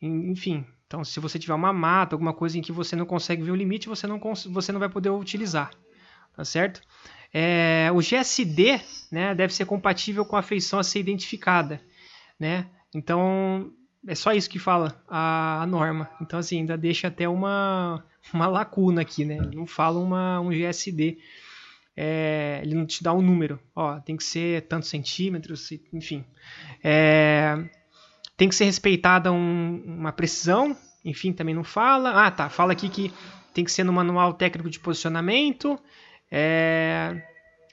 Enfim, 0.00 0.66
então, 0.92 1.02
se 1.02 1.18
você 1.20 1.38
tiver 1.38 1.54
uma 1.54 1.72
mata, 1.72 2.14
alguma 2.14 2.34
coisa 2.34 2.58
em 2.58 2.60
que 2.60 2.70
você 2.70 2.94
não 2.94 3.06
consegue 3.06 3.42
ver 3.42 3.50
o 3.50 3.56
limite, 3.56 3.88
você 3.88 4.06
não, 4.06 4.20
você 4.50 4.72
não 4.72 4.78
vai 4.78 4.90
poder 4.90 5.08
utilizar. 5.08 5.70
Tá 6.36 6.44
certo? 6.44 6.82
É, 7.32 7.88
o 7.94 8.00
GSD 8.02 8.78
né, 9.10 9.34
deve 9.34 9.54
ser 9.54 9.64
compatível 9.64 10.22
com 10.22 10.36
a 10.36 10.42
feição 10.42 10.78
a 10.78 10.84
ser 10.84 11.00
identificada. 11.00 11.80
Né? 12.38 12.66
Então, 12.94 13.72
é 14.06 14.14
só 14.14 14.34
isso 14.34 14.50
que 14.50 14.58
fala 14.58 15.02
a, 15.08 15.62
a, 15.62 15.66
norma. 15.66 16.10
Então, 16.20 16.38
assim, 16.38 16.58
ainda 16.58 16.76
deixa 16.76 17.08
até 17.08 17.26
uma, 17.26 18.04
uma 18.30 18.46
lacuna 18.46 19.00
aqui. 19.00 19.24
Né? 19.24 19.38
Não 19.54 19.66
fala 19.66 19.98
uma, 19.98 20.40
um 20.40 20.50
GSD 20.50 21.16
é, 21.96 22.60
ele 22.62 22.74
não 22.74 22.84
te 22.84 23.02
dá 23.02 23.14
um 23.14 23.22
número. 23.22 23.58
Ó, 23.74 23.98
tem 24.00 24.14
que 24.14 24.24
ser 24.24 24.62
tantos 24.66 24.90
centímetros, 24.90 25.70
enfim. 25.92 26.22
É, 26.84 27.56
tem 28.42 28.48
que 28.48 28.56
ser 28.56 28.64
respeitada 28.64 29.30
um, 29.30 29.80
uma 29.86 30.10
precisão, 30.10 30.76
enfim, 31.04 31.32
também 31.32 31.54
não 31.54 31.62
fala. 31.62 32.26
Ah, 32.26 32.28
tá, 32.28 32.48
fala 32.48 32.72
aqui 32.72 32.88
que 32.88 33.12
tem 33.54 33.64
que 33.64 33.70
ser 33.70 33.84
no 33.84 33.92
manual 33.92 34.34
técnico 34.34 34.68
de 34.68 34.80
posicionamento. 34.80 35.78
É, 36.28 37.22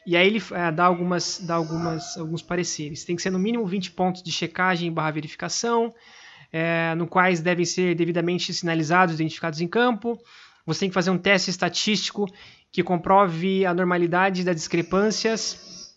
e 0.06 0.16
aí 0.16 0.28
ele 0.28 0.40
é, 0.52 0.72
dá, 0.72 0.86
algumas, 0.86 1.40
dá 1.40 1.56
algumas, 1.56 2.16
alguns 2.20 2.44
pareceres. 2.44 3.04
Tem 3.04 3.16
que 3.16 3.22
ser 3.24 3.32
no 3.32 3.40
mínimo 3.40 3.66
20 3.66 3.90
pontos 3.94 4.22
de 4.22 4.32
checagem 4.32 4.94
barra 4.94 5.10
verificação, 5.10 5.92
é, 6.54 6.94
no 6.94 7.08
quais 7.08 7.42
devem 7.42 7.66
ser 7.66 7.96
devidamente 7.96 8.54
sinalizados, 8.54 9.16
identificados 9.16 9.62
em 9.62 9.68
campo. 9.68 10.20
Você 10.68 10.82
tem 10.82 10.90
que 10.90 10.94
fazer 10.94 11.10
um 11.10 11.18
teste 11.18 11.50
estatístico 11.50 12.28
que 12.72 12.84
comprove 12.84 13.66
a 13.66 13.74
normalidade 13.74 14.44
das 14.44 14.56
discrepâncias. 14.56 15.96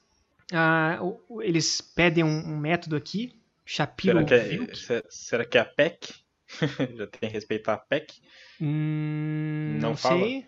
Ah, 0.51 0.99
eles 1.43 1.83
pedem 1.83 2.25
um, 2.25 2.55
um, 2.55 2.57
método 2.57 2.97
aqui, 2.97 3.35
Shapiro. 3.75 4.19
Será 4.19 4.27
que 4.27 4.93
é, 4.93 5.03
será 5.09 5.45
que 5.47 5.57
é 5.57 5.61
a 5.63 5.65
PEC? 5.65 6.15
Já 6.95 7.07
tem 7.07 7.21
que 7.21 7.27
respeitar 7.29 7.73
a 7.73 7.79
PEC? 7.79 8.13
Hum, 8.61 9.79
não, 9.81 9.91
não 9.91 9.97
sei. 9.97 10.45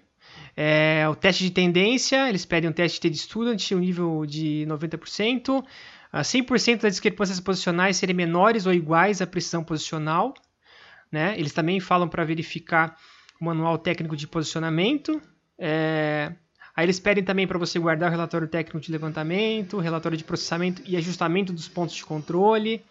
É, 0.55 1.09
o 1.09 1.15
teste 1.15 1.45
de 1.45 1.51
tendência, 1.51 2.29
eles 2.29 2.45
pedem 2.45 2.69
um 2.69 2.73
teste 2.73 3.09
de 3.09 3.17
student, 3.17 3.73
um 3.73 3.79
nível 3.79 4.27
de 4.27 4.67
90%. 4.69 5.65
100% 6.13 6.83
das 6.83 6.93
discrepâncias 6.93 7.41
posicionais 7.41 7.97
serem 7.97 8.15
menores 8.15 8.67
ou 8.67 8.75
iguais 8.75 9.23
à 9.23 9.27
precisão 9.27 9.65
posicional. 9.65 10.35
Né? 11.11 11.35
Eles 11.39 11.55
também 11.55 11.81
falam 11.81 12.09
para 12.09 12.25
verificar 12.25 12.95
o 13.41 13.47
manual 13.47 13.79
técnico 13.79 14.17
de 14.17 14.29
posicionamento. 14.29 15.19
É... 15.59 16.35
Aí 16.77 16.85
eles 16.85 16.99
pedem 16.99 17.23
também 17.23 17.47
para 17.47 17.59
você 17.59 17.79
guardar 17.79 18.09
o 18.09 18.11
relatório 18.11 18.49
técnico 18.49 18.81
de 18.81 18.91
levantamento, 18.91 19.79
relatório 19.79 20.19
de 20.19 20.25
processamento 20.25 20.83
e 20.85 20.97
ajustamento 20.97 21.53
dos 21.53 21.69
pontos 21.69 21.95
de 21.95 22.05
controle. 22.05 22.85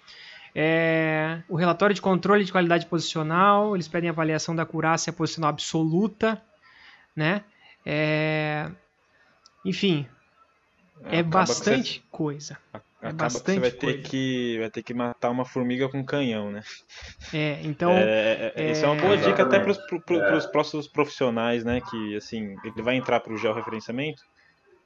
É... 0.55 1.41
O 1.49 1.55
relatório 1.55 1.93
de 1.93 2.01
controle 2.01 2.45
de 2.45 2.51
qualidade 2.51 2.85
posicional, 2.85 3.75
eles 3.75 3.87
pedem 3.87 4.09
avaliação 4.09 4.55
da 4.55 4.63
acurácia 4.63 5.11
posicional 5.11 5.49
absoluta, 5.49 6.41
né? 7.15 7.43
É... 7.85 8.69
Enfim, 9.65 10.07
é 11.05 11.21
bastante 11.21 11.99
você... 11.99 12.03
coisa. 12.09 12.57
É 13.03 13.07
Acaba 13.07 13.23
bastante 13.23 13.43
que 13.43 13.51
você 13.51 13.59
vai 13.59 13.71
ter 13.71 14.01
que 14.01 14.59
vai 14.59 14.69
ter 14.69 14.81
que 14.81 14.93
matar 14.93 15.29
uma 15.29 15.43
formiga 15.43 15.89
com 15.89 16.05
canhão, 16.05 16.49
né? 16.49 16.61
É, 17.33 17.59
então. 17.61 17.91
É, 17.91 18.53
é, 18.55 18.71
isso 18.71 18.85
é 18.85 18.87
uma 18.87 19.01
boa 19.01 19.17
dica 19.17 19.43
até 19.43 19.59
para 19.59 19.71
os 19.71 19.77
pro, 19.77 20.01
próximos 20.49 20.87
profissionais, 20.87 21.65
né? 21.65 21.81
Que 21.81 22.15
assim, 22.15 22.55
ele 22.63 22.81
vai 22.81 22.95
entrar 22.95 23.19
para 23.19 23.33
o 23.33 23.37
georreferenciamento. 23.37 24.23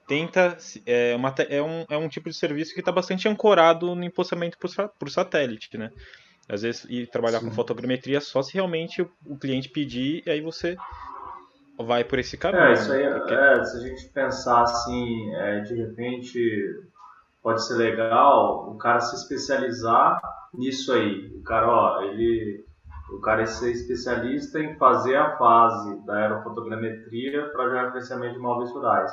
Tenta. 0.08 0.58
É, 0.84 1.16
uma, 1.16 1.36
é, 1.48 1.62
um, 1.62 1.86
é 1.88 1.96
um 1.96 2.10
tipo 2.10 2.28
de 2.28 2.36
serviço 2.36 2.74
que 2.74 2.80
está 2.80 2.92
bastante 2.92 3.30
ancorado 3.30 3.94
no 3.94 4.04
empossamento 4.04 4.58
por, 4.58 4.72
por 4.98 5.12
satélite, 5.12 5.78
né? 5.78 5.92
Às 6.50 6.64
vezes, 6.64 6.86
ir 6.90 7.06
trabalhar 7.08 7.42
Sim. 7.42 7.50
com 7.50 7.52
fotogrametria 7.52 8.20
só 8.20 8.42
se 8.42 8.56
realmente 8.56 9.04
o, 9.04 9.12
o, 9.28 9.38
cliente 9.38 9.70
pedir, 9.70 10.24
e 10.26 10.32
aí 10.32 10.42
você 10.42 10.76
vai 11.78 12.04
por 12.04 12.18
esse 12.18 12.36
caminho. 12.36 12.64
É, 12.64 12.74
isso 12.74 12.92
aí, 12.92 13.08
né? 13.08 13.20
Porque... 13.20 13.34
é, 13.36 13.64
se 13.64 13.78
a 13.78 13.80
gente 13.82 14.10
pensar 14.10 14.64
assim, 14.64 15.36
é, 15.36 15.60
de 15.60 15.76
repente 15.76 16.40
pode 17.48 17.66
ser 17.66 17.76
legal 17.76 18.70
o 18.70 18.78
cara 18.78 19.00
se 19.00 19.16
especializar 19.16 20.20
nisso 20.54 20.92
aí. 20.92 21.34
O 21.40 21.44
cara, 21.44 21.66
ó, 21.66 22.02
ele, 22.02 22.66
o 23.10 23.22
cara 23.22 23.44
é 23.44 23.46
ser 23.46 23.72
especialista 23.72 24.60
em 24.60 24.76
fazer 24.76 25.16
a 25.16 25.38
fase 25.38 26.06
da 26.06 26.16
aerofotogrametria 26.16 27.50
para 27.54 27.70
gerenciamento 27.70 28.34
de 28.34 28.40
móveis 28.42 28.70
rurais. 28.74 29.10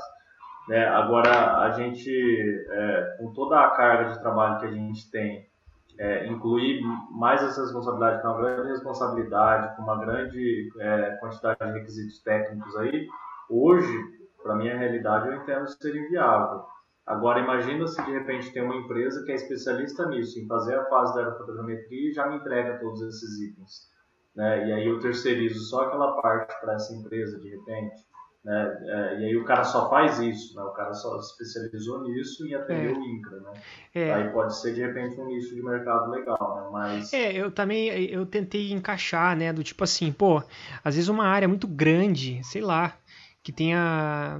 Né? 0.66 0.84
Agora, 0.84 1.58
a 1.58 1.70
gente, 1.70 2.10
é, 2.10 3.16
com 3.20 3.32
toda 3.34 3.60
a 3.60 3.70
carga 3.70 4.10
de 4.10 4.18
trabalho 4.18 4.58
que 4.58 4.66
a 4.66 4.72
gente 4.72 5.08
tem, 5.12 5.48
é, 5.96 6.26
incluir 6.26 6.82
mais 7.12 7.40
essa 7.40 7.60
responsabilidade, 7.60 8.20
com 8.20 8.28
uma 8.30 8.36
grande 8.38 8.68
responsabilidade, 8.68 9.76
com 9.76 9.82
uma 9.84 10.04
grande 10.04 10.72
é, 10.80 11.10
quantidade 11.20 11.64
de 11.64 11.78
requisitos 11.78 12.20
técnicos 12.24 12.76
aí, 12.78 13.06
hoje, 13.48 13.96
para 14.42 14.56
minha 14.56 14.76
realidade, 14.76 15.28
eu 15.28 15.36
entendo 15.36 15.68
ser 15.68 15.94
inviável. 15.94 16.73
Agora, 17.06 17.40
imagina 17.40 17.86
se 17.86 18.02
de 18.02 18.12
repente 18.12 18.52
tem 18.52 18.62
uma 18.62 18.76
empresa 18.76 19.22
que 19.24 19.32
é 19.32 19.34
especialista 19.34 20.06
nisso, 20.06 20.38
em 20.40 20.46
fazer 20.46 20.74
a 20.74 20.84
fase 20.86 21.14
da 21.14 21.20
aerofotogrametria 21.20 22.10
e 22.10 22.14
já 22.14 22.26
me 22.26 22.36
entrega 22.36 22.78
todos 22.78 23.02
esses 23.02 23.40
itens. 23.40 23.92
Né? 24.34 24.68
E 24.68 24.72
aí 24.72 24.86
eu 24.86 24.98
terceirizo 24.98 25.60
só 25.66 25.82
aquela 25.82 26.20
parte 26.22 26.58
para 26.60 26.74
essa 26.74 26.94
empresa, 26.94 27.38
de 27.38 27.50
repente. 27.50 27.94
Né? 28.42 28.78
É, 28.86 29.20
e 29.20 29.24
aí 29.26 29.36
o 29.36 29.44
cara 29.44 29.64
só 29.64 29.88
faz 29.90 30.18
isso, 30.18 30.56
né? 30.56 30.62
o 30.62 30.72
cara 30.72 30.94
só 30.94 31.20
se 31.20 31.32
especializou 31.32 32.02
nisso 32.02 32.46
e 32.46 32.54
atendeu 32.54 32.94
é. 32.94 32.98
o 32.98 33.02
INCRA. 33.02 33.40
Né? 33.40 33.52
É. 33.94 34.14
Aí 34.14 34.32
pode 34.32 34.58
ser 34.58 34.74
de 34.74 34.80
repente 34.80 35.20
um 35.20 35.26
nicho 35.26 35.54
de 35.54 35.62
mercado 35.62 36.10
legal, 36.10 36.56
né? 36.56 36.68
Mas... 36.72 37.12
É, 37.12 37.32
eu 37.32 37.50
também 37.50 37.88
eu 38.10 38.24
tentei 38.24 38.72
encaixar, 38.72 39.36
né? 39.36 39.52
Do 39.52 39.62
tipo 39.62 39.84
assim, 39.84 40.10
pô, 40.10 40.42
às 40.82 40.94
vezes 40.94 41.08
uma 41.08 41.26
área 41.26 41.48
muito 41.48 41.66
grande, 41.66 42.42
sei 42.44 42.60
lá, 42.60 42.96
que 43.42 43.52
tenha 43.52 44.38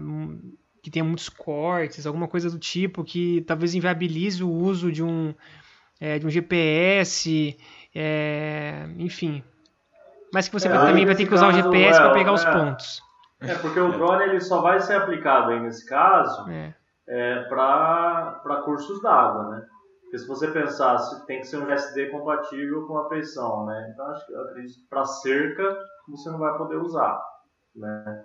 que 0.84 0.90
tenha 0.90 1.04
muitos 1.04 1.30
cortes, 1.30 2.06
alguma 2.06 2.28
coisa 2.28 2.50
do 2.50 2.58
tipo 2.58 3.02
que 3.02 3.40
talvez 3.46 3.74
inviabilize 3.74 4.44
o 4.44 4.50
uso 4.50 4.92
de 4.92 5.02
um, 5.02 5.34
é, 5.98 6.18
de 6.18 6.26
um 6.26 6.30
GPS, 6.30 7.58
é, 7.94 8.86
enfim. 8.98 9.42
Mas 10.30 10.46
que 10.46 10.52
você 10.52 10.68
é, 10.68 10.70
vai, 10.70 10.86
também 10.86 11.06
vai 11.06 11.14
ter 11.14 11.26
que 11.26 11.32
usar 11.32 11.46
caso, 11.46 11.70
o 11.70 11.72
GPS 11.72 11.98
para 11.98 12.12
pegar 12.12 12.32
os 12.34 12.44
é. 12.44 12.52
pontos. 12.52 13.02
É, 13.40 13.54
porque 13.54 13.80
o 13.80 13.92
drone 13.92 14.24
ele 14.24 14.40
só 14.42 14.60
vai 14.60 14.78
ser 14.78 14.96
aplicado 14.96 15.52
aí 15.52 15.60
nesse 15.60 15.86
caso 15.86 16.50
é. 16.50 16.74
é 17.08 17.44
para 17.44 18.62
cursos 18.66 19.00
d'água, 19.00 19.56
né? 19.56 19.66
Porque 20.02 20.18
se 20.18 20.28
você 20.28 20.48
pensar, 20.48 20.98
tem 21.26 21.40
que 21.40 21.46
ser 21.46 21.56
um 21.56 21.66
GSD 21.66 22.10
compatível 22.10 22.86
com 22.86 22.98
a 22.98 23.08
feição, 23.08 23.64
né? 23.64 23.90
Então 23.90 24.06
acho 24.08 24.26
que 24.26 24.32
eu 24.34 24.42
acredito 24.42 24.80
que 24.80 24.88
para 24.90 25.06
cerca 25.06 25.78
você 26.10 26.30
não 26.30 26.38
vai 26.38 26.58
poder 26.58 26.76
usar, 26.76 27.18
né? 27.74 28.22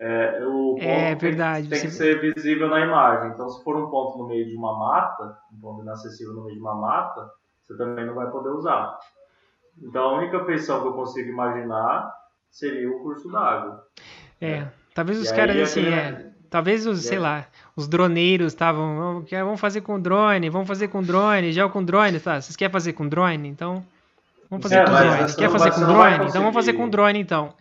É, 0.00 0.44
o 0.46 0.74
ponto 0.74 0.82
é 0.82 1.14
verdade. 1.14 1.68
Tem, 1.68 1.80
tem 1.80 1.88
que 1.88 1.94
ser 1.94 2.20
visível 2.20 2.68
na 2.68 2.80
imagem. 2.80 3.30
Então, 3.30 3.48
se 3.48 3.62
for 3.64 3.76
um 3.76 3.90
ponto 3.90 4.18
no 4.18 4.28
meio 4.28 4.46
de 4.46 4.54
uma 4.54 4.78
mata, 4.78 5.36
um 5.52 5.60
ponto 5.60 5.82
inacessível 5.82 6.34
no 6.34 6.44
meio 6.44 6.54
de 6.54 6.60
uma 6.60 6.74
mata, 6.74 7.28
você 7.62 7.76
também 7.76 8.06
não 8.06 8.14
vai 8.14 8.30
poder 8.30 8.50
usar. 8.50 8.96
Então, 9.82 10.02
a 10.02 10.18
única 10.18 10.44
feição 10.44 10.80
que 10.82 10.88
eu 10.88 10.92
consigo 10.92 11.28
imaginar 11.28 12.12
seria 12.50 12.90
o 12.90 13.00
curso 13.02 13.30
d'água. 13.30 13.84
É, 14.40 14.66
talvez 14.94 15.20
os 15.20 15.32
caras 15.32 15.56
assim, 15.56 15.86
é, 15.86 16.30
talvez 16.48 16.86
os, 16.86 17.04
sei 17.04 17.18
lá, 17.18 17.46
os 17.76 17.88
droneiros 17.88 18.52
estavam, 18.52 19.24
vamos 19.30 19.60
fazer 19.60 19.80
com 19.80 20.00
drone, 20.00 20.48
vamos 20.48 20.68
fazer 20.68 20.88
com 20.88 21.02
drone, 21.02 21.52
já 21.52 21.68
com 21.68 21.82
drone, 21.84 22.20
tá? 22.20 22.40
Vocês 22.40 22.56
querem 22.56 22.72
fazer 22.72 22.92
com 22.92 23.08
drone? 23.08 23.48
Então, 23.48 23.84
vamos 24.48 24.62
fazer 24.62 24.76
é, 24.76 24.84
com 24.84 24.92
drone. 24.92 25.34
Quer 25.34 25.50
fazer 25.50 25.72
com 25.72 25.80
drone? 25.80 26.14
Então 26.28 26.40
vamos 26.40 26.54
fazer 26.54 26.72
com 26.72 26.88
drone 26.88 27.18
então. 27.18 27.52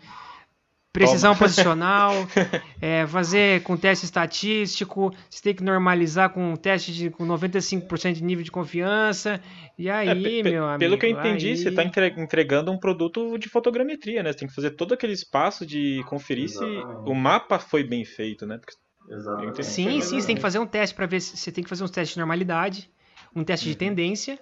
Precisão 0.98 1.34
Toma. 1.34 1.46
posicional, 1.46 2.14
é, 2.82 3.06
fazer 3.08 3.62
com 3.64 3.78
teste 3.78 4.06
estatístico, 4.06 5.14
você 5.30 5.42
tem 5.42 5.54
que 5.54 5.64
normalizar 5.64 6.30
com 6.32 6.54
um 6.54 6.56
teste 6.56 6.94
de, 6.94 7.10
com 7.10 7.26
95% 7.26 8.14
de 8.14 8.24
nível 8.24 8.44
de 8.44 8.52
confiança. 8.52 9.42
E 9.78 9.90
aí, 9.90 10.40
é, 10.40 10.44
meu 10.44 10.66
amigo. 10.66 10.80
Pelo 10.80 10.98
que 10.98 11.06
eu 11.06 11.12
entendi, 11.12 11.50
aí... 11.50 11.58
você 11.58 11.70
está 11.70 11.84
entregando 11.84 12.72
um 12.72 12.78
produto 12.78 13.38
de 13.38 13.48
fotogrametria, 13.48 14.24
né? 14.24 14.32
Você 14.32 14.40
tem 14.40 14.48
que 14.48 14.56
fazer 14.56 14.72
todo 14.72 14.94
aquele 14.94 15.14
espaço 15.14 15.66
de 15.66 16.04
conferir 16.08 16.46
Exatamente. 16.46 16.82
se 16.82 17.10
o 17.10 17.14
mapa 17.14 17.60
foi 17.60 17.84
bem 17.84 18.04
feito, 18.04 18.46
né? 18.46 18.58
Porque 18.58 18.74
Exatamente. 19.10 19.64
Sim, 19.64 20.02
sim, 20.02 20.20
você 20.20 20.28
tem 20.28 20.36
que 20.36 20.42
fazer 20.42 20.60
um 20.60 20.66
teste 20.66 20.96
para 20.96 21.06
ver 21.06 21.22
se 21.22 21.38
você 21.38 21.52
tem 21.52 21.64
que 21.64 21.70
fazer 21.70 21.84
um 21.84 21.88
teste 21.88 22.16
de 22.16 22.20
normalidade, 22.20 22.90
um 23.36 23.44
teste 23.44 23.68
uhum. 23.68 23.72
de 23.72 23.78
tendência. 23.78 24.40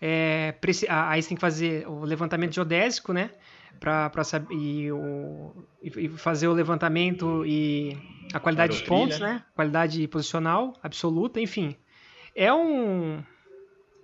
É, 0.00 0.54
aí 0.88 1.22
você 1.22 1.28
tem 1.28 1.36
que 1.36 1.40
fazer 1.40 1.86
o 1.88 2.04
levantamento 2.04 2.54
geodésico, 2.54 3.12
né? 3.12 3.30
Para 3.80 4.24
saber 4.24 4.54
e, 4.54 4.92
o, 4.92 5.52
e 5.82 6.08
fazer 6.08 6.48
o 6.48 6.52
levantamento 6.52 7.44
e 7.44 7.96
a 8.32 8.38
qualidade 8.38 8.72
dos 8.72 8.82
pontos, 8.82 9.18
né? 9.18 9.44
Qualidade 9.54 10.06
posicional 10.08 10.72
absoluta, 10.82 11.40
enfim. 11.40 11.76
É 12.34 12.52
um. 12.52 13.22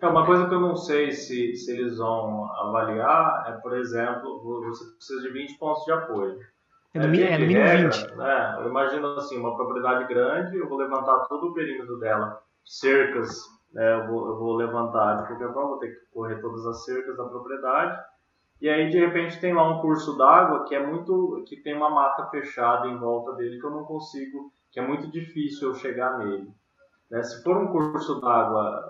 É 0.00 0.07
uma 0.07 0.24
coisa 0.24 0.48
que 0.48 0.54
eu 0.54 0.61
não 0.61 0.76
sei 0.76 1.11
se, 1.12 1.54
se 1.57 1.72
eles 1.72 1.98
vão 1.98 2.44
avaliar 2.52 3.46
é, 3.48 3.52
por 3.61 3.76
exemplo, 3.76 4.40
você 4.64 4.85
precisa 4.96 5.22
de 5.22 5.33
20 5.33 5.59
pontos 5.59 5.85
de 5.85 5.92
apoio. 5.92 6.38
É 6.94 6.98
no, 6.98 7.04
é, 7.04 7.38
no 7.38 7.46
mínimo 7.46 7.64
regra, 7.64 7.90
20. 7.90 8.16
Né? 8.16 8.57
Eu 8.61 8.68
imagino 8.68 9.07
assim, 9.14 9.38
uma 9.38 9.57
propriedade 9.57 10.07
grande, 10.07 10.57
eu 10.57 10.68
vou 10.68 10.78
levantar 10.78 11.26
todo 11.26 11.48
o 11.48 11.54
perímetro 11.54 11.98
dela, 11.98 12.40
cercas, 12.64 13.42
né? 13.72 14.00
eu, 14.00 14.07
vou, 14.07 14.28
eu 14.28 14.38
vou 14.38 14.57
levantar 14.57 15.16
de 15.16 15.26
qualquer 15.26 15.52
forma, 15.52 15.70
vou 15.70 15.78
ter 15.78 15.88
que 15.88 16.07
correr 16.12 16.40
todas 16.40 16.64
as 16.66 16.85
cercas 16.85 17.16
da 17.16 17.24
propriedade 17.24 18.00
e 18.61 18.68
aí 18.68 18.90
de 18.90 18.99
repente 18.99 19.40
tem 19.40 19.55
lá 19.55 19.68
um 19.68 19.81
curso 19.81 20.16
d'água 20.16 20.64
que 20.64 20.75
é 20.75 20.85
muito 20.85 21.44
que 21.47 21.57
tem 21.62 21.77
uma 21.77 21.90
mata 21.90 22.27
fechada 22.27 22.88
em 22.88 22.99
volta 22.99 23.35
dele 23.37 23.59
que 23.59 23.66
eu 23.66 23.71
não 23.71 23.85
consigo, 23.85 24.53
que 24.71 24.81
é 24.81 24.87
muito 24.87 25.11
difícil 25.11 25.68
eu 25.68 25.75
chegar 25.75 26.18
nele. 26.18 26.51
Né? 27.11 27.23
Se 27.23 27.42
for 27.42 27.57
um 27.57 27.68
curso 27.68 28.21
d'água 28.21 28.83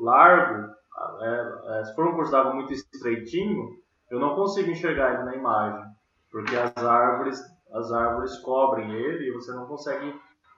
largo, 0.00 0.72
é, 1.20 1.80
é, 1.80 1.84
se 1.84 1.94
for 1.94 2.08
um 2.08 2.14
curso 2.14 2.30
d'água 2.30 2.54
muito 2.54 2.72
estreitinho, 2.72 3.80
eu 4.10 4.20
não 4.20 4.34
consigo 4.34 4.70
enxergar 4.70 5.14
ele 5.14 5.24
na 5.24 5.36
imagem, 5.36 5.84
porque 6.30 6.54
as 6.56 6.76
árvores 6.84 7.40
as 7.72 7.92
árvores 7.92 8.36
cobrem 8.38 8.92
ele 8.92 9.28
e 9.28 9.32
você 9.32 9.52
não 9.52 9.66
consegue 9.66 10.14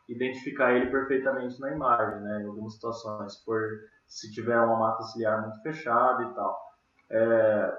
identificar 0.09 0.73
ele 0.73 0.91
perfeitamente 0.91 1.61
na 1.61 1.73
imagem, 1.73 2.21
né? 2.21 2.43
Em 2.43 2.47
algumas 2.47 2.75
situações, 2.75 3.37
por 3.45 3.61
se 4.07 4.33
tiver 4.33 4.59
uma 4.61 4.79
mata 4.79 5.03
ciliar 5.05 5.43
muito 5.43 5.61
fechada 5.63 6.23
e 6.23 6.35
tal. 6.35 6.61
É, 7.11 7.79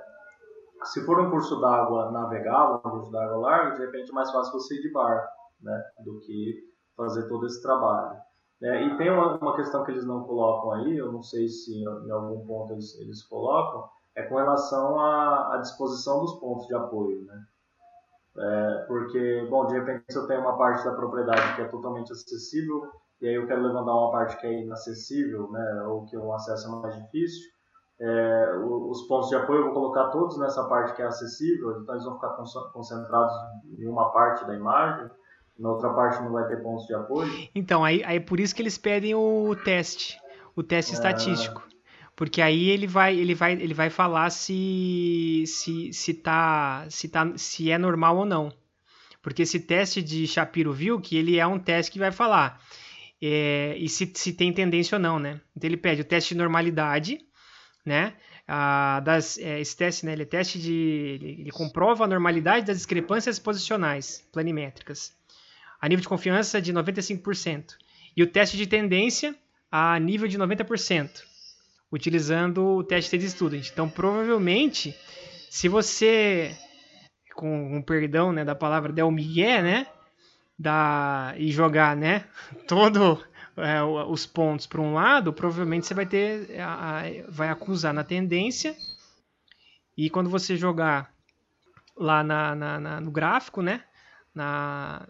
se 0.85 1.05
for 1.05 1.19
um 1.19 1.29
curso 1.29 1.59
d'água 1.59 2.11
navegável, 2.11 2.75
um 2.75 2.89
curso 2.89 3.11
d'água 3.11 3.37
larga, 3.37 3.75
de 3.75 3.85
repente 3.85 4.11
é 4.11 4.13
mais 4.13 4.31
fácil 4.31 4.53
você 4.53 4.75
ir 4.75 4.81
de 4.81 4.91
barco, 4.91 5.27
né? 5.61 5.83
Do 6.03 6.19
que 6.19 6.63
fazer 6.95 7.27
todo 7.27 7.45
esse 7.45 7.61
trabalho. 7.61 8.17
É, 8.61 8.81
e 8.83 8.97
tem 8.97 9.11
uma, 9.11 9.37
uma, 9.37 9.55
questão 9.55 9.83
que 9.83 9.91
eles 9.91 10.05
não 10.05 10.23
colocam 10.23 10.71
aí, 10.71 10.97
eu 10.97 11.11
não 11.11 11.21
sei 11.21 11.49
se 11.49 11.83
em 11.83 12.11
algum 12.11 12.45
ponto 12.45 12.73
eles, 12.73 12.97
eles 12.99 13.21
colocam, 13.23 13.89
é 14.15 14.23
com 14.23 14.35
relação 14.35 14.99
à, 14.99 15.55
à 15.55 15.57
disposição 15.57 16.21
dos 16.21 16.39
pontos 16.39 16.67
de 16.67 16.75
apoio, 16.75 17.25
né? 17.25 17.45
É, 18.35 18.85
porque, 18.87 19.45
bom, 19.49 19.67
de 19.67 19.77
repente 19.77 20.05
se 20.09 20.17
eu 20.17 20.25
tenho 20.27 20.41
uma 20.41 20.57
parte 20.57 20.83
da 20.85 20.93
propriedade 20.93 21.55
que 21.55 21.61
é 21.61 21.67
totalmente 21.67 22.11
acessível 22.11 22.89
e 23.21 23.27
aí 23.27 23.35
eu 23.35 23.45
quero 23.45 23.61
levantar 23.61 23.93
uma 23.93 24.11
parte 24.11 24.37
que 24.37 24.47
é 24.47 24.61
inacessível, 24.61 25.51
né, 25.51 25.83
ou 25.83 26.05
que 26.05 26.17
o 26.17 26.33
acesso 26.33 26.67
é 26.67 26.71
mais 26.71 26.95
difícil, 26.95 27.51
é, 27.99 28.57
os 28.57 29.07
pontos 29.07 29.29
de 29.29 29.35
apoio 29.35 29.59
eu 29.59 29.65
vou 29.65 29.73
colocar 29.73 30.09
todos 30.09 30.37
nessa 30.39 30.63
parte 30.67 30.95
que 30.95 31.01
é 31.01 31.05
acessível, 31.05 31.81
então 31.81 31.95
eles 31.95 32.05
vão 32.05 32.15
ficar 32.15 32.35
concentrados 32.73 33.33
em 33.77 33.87
uma 33.87 34.11
parte 34.11 34.45
da 34.45 34.55
imagem, 34.55 35.09
na 35.57 35.69
outra 35.69 35.93
parte 35.93 36.21
não 36.21 36.31
vai 36.31 36.47
ter 36.47 36.61
pontos 36.61 36.85
de 36.85 36.93
apoio. 36.93 37.31
Então, 37.53 37.83
aí, 37.83 38.03
aí 38.03 38.17
é 38.17 38.19
por 38.19 38.39
isso 38.39 38.55
que 38.55 38.61
eles 38.61 38.77
pedem 38.77 39.13
o 39.15 39.55
teste, 39.63 40.19
o 40.55 40.63
teste 40.63 40.91
é... 40.91 40.95
estatístico. 40.95 41.63
Porque 42.15 42.41
aí 42.41 42.69
ele 42.69 42.85
vai, 42.85 43.17
ele 43.17 43.33
vai, 43.33 43.53
ele 43.53 43.73
vai 43.73 43.89
falar 43.89 44.29
se, 44.29 45.43
se, 45.47 45.91
se, 45.91 46.13
tá, 46.13 46.85
se, 46.87 47.09
tá, 47.09 47.31
se 47.35 47.71
é 47.71 47.77
normal 47.77 48.17
ou 48.17 48.25
não. 48.25 48.53
Porque 49.19 49.41
esse 49.41 49.59
teste 49.59 50.01
de 50.01 50.27
Shapiro 50.27 50.71
viu 50.71 51.01
que 51.01 51.17
ele 51.17 51.39
é 51.39 51.47
um 51.47 51.57
teste 51.57 51.91
que 51.91 51.97
vai 51.97 52.11
falar 52.11 52.61
é, 53.25 53.77
e 53.77 53.87
se, 53.87 54.11
se 54.13 54.33
tem 54.33 54.51
tendência 54.51 54.97
ou 54.97 55.01
não, 55.01 55.17
né? 55.17 55.39
Então 55.55 55.67
ele 55.67 55.77
pede 55.77 56.01
o 56.01 56.05
teste 56.05 56.33
de 56.33 56.37
normalidade, 56.37 57.19
né? 57.85 58.13
Das, 59.03 59.37
é, 59.37 59.59
esse 59.59 59.75
teste, 59.75 60.05
né? 60.05 60.13
Ele 60.13 60.23
é 60.23 60.25
teste 60.25 60.59
de, 60.59 60.73
ele, 60.73 61.41
ele 61.41 61.51
comprova 61.51 62.03
a 62.03 62.07
normalidade 62.07 62.65
das 62.65 62.77
discrepâncias 62.77 63.39
posicionais 63.39 64.27
planimétricas 64.31 65.15
a 65.81 65.89
nível 65.89 66.01
de 66.01 66.07
confiança 66.07 66.61
de 66.61 66.71
95% 66.73 67.75
e 68.15 68.23
o 68.23 68.27
teste 68.27 68.55
de 68.55 68.65
tendência 68.65 69.35
a 69.69 69.99
nível 69.99 70.29
de 70.29 70.37
90% 70.37 71.09
utilizando 71.93 72.77
o 72.77 72.83
teste 72.83 73.17
de 73.17 73.29
student. 73.29 73.69
Então, 73.71 73.87
provavelmente, 73.87 74.95
se 75.49 75.67
você, 75.67 76.57
com, 77.35 77.69
com 77.69 77.81
perdão 77.83 78.31
né, 78.31 78.43
da 78.43 78.55
palavra 78.55 78.91
del 78.91 79.11
migué, 79.11 79.61
né, 79.61 79.87
da, 80.57 81.35
e 81.37 81.51
jogar 81.51 81.95
né, 81.95 82.25
todo 82.67 83.23
é, 83.57 83.83
os 83.83 84.25
pontos 84.25 84.65
para 84.65 84.81
um 84.81 84.93
lado, 84.93 85.31
provavelmente 85.31 85.85
você 85.85 85.93
vai 85.93 86.05
ter, 86.05 86.59
a, 86.59 86.99
a, 86.99 87.03
vai 87.29 87.49
acusar 87.49 87.93
na 87.93 88.03
tendência 88.03 88.75
e 89.97 90.09
quando 90.09 90.29
você 90.29 90.55
jogar 90.55 91.11
lá 91.95 92.23
na, 92.23 92.55
na, 92.55 92.79
na, 92.79 93.01
no 93.01 93.11
gráfico, 93.11 93.61
né, 93.61 93.83
na, 94.33 95.07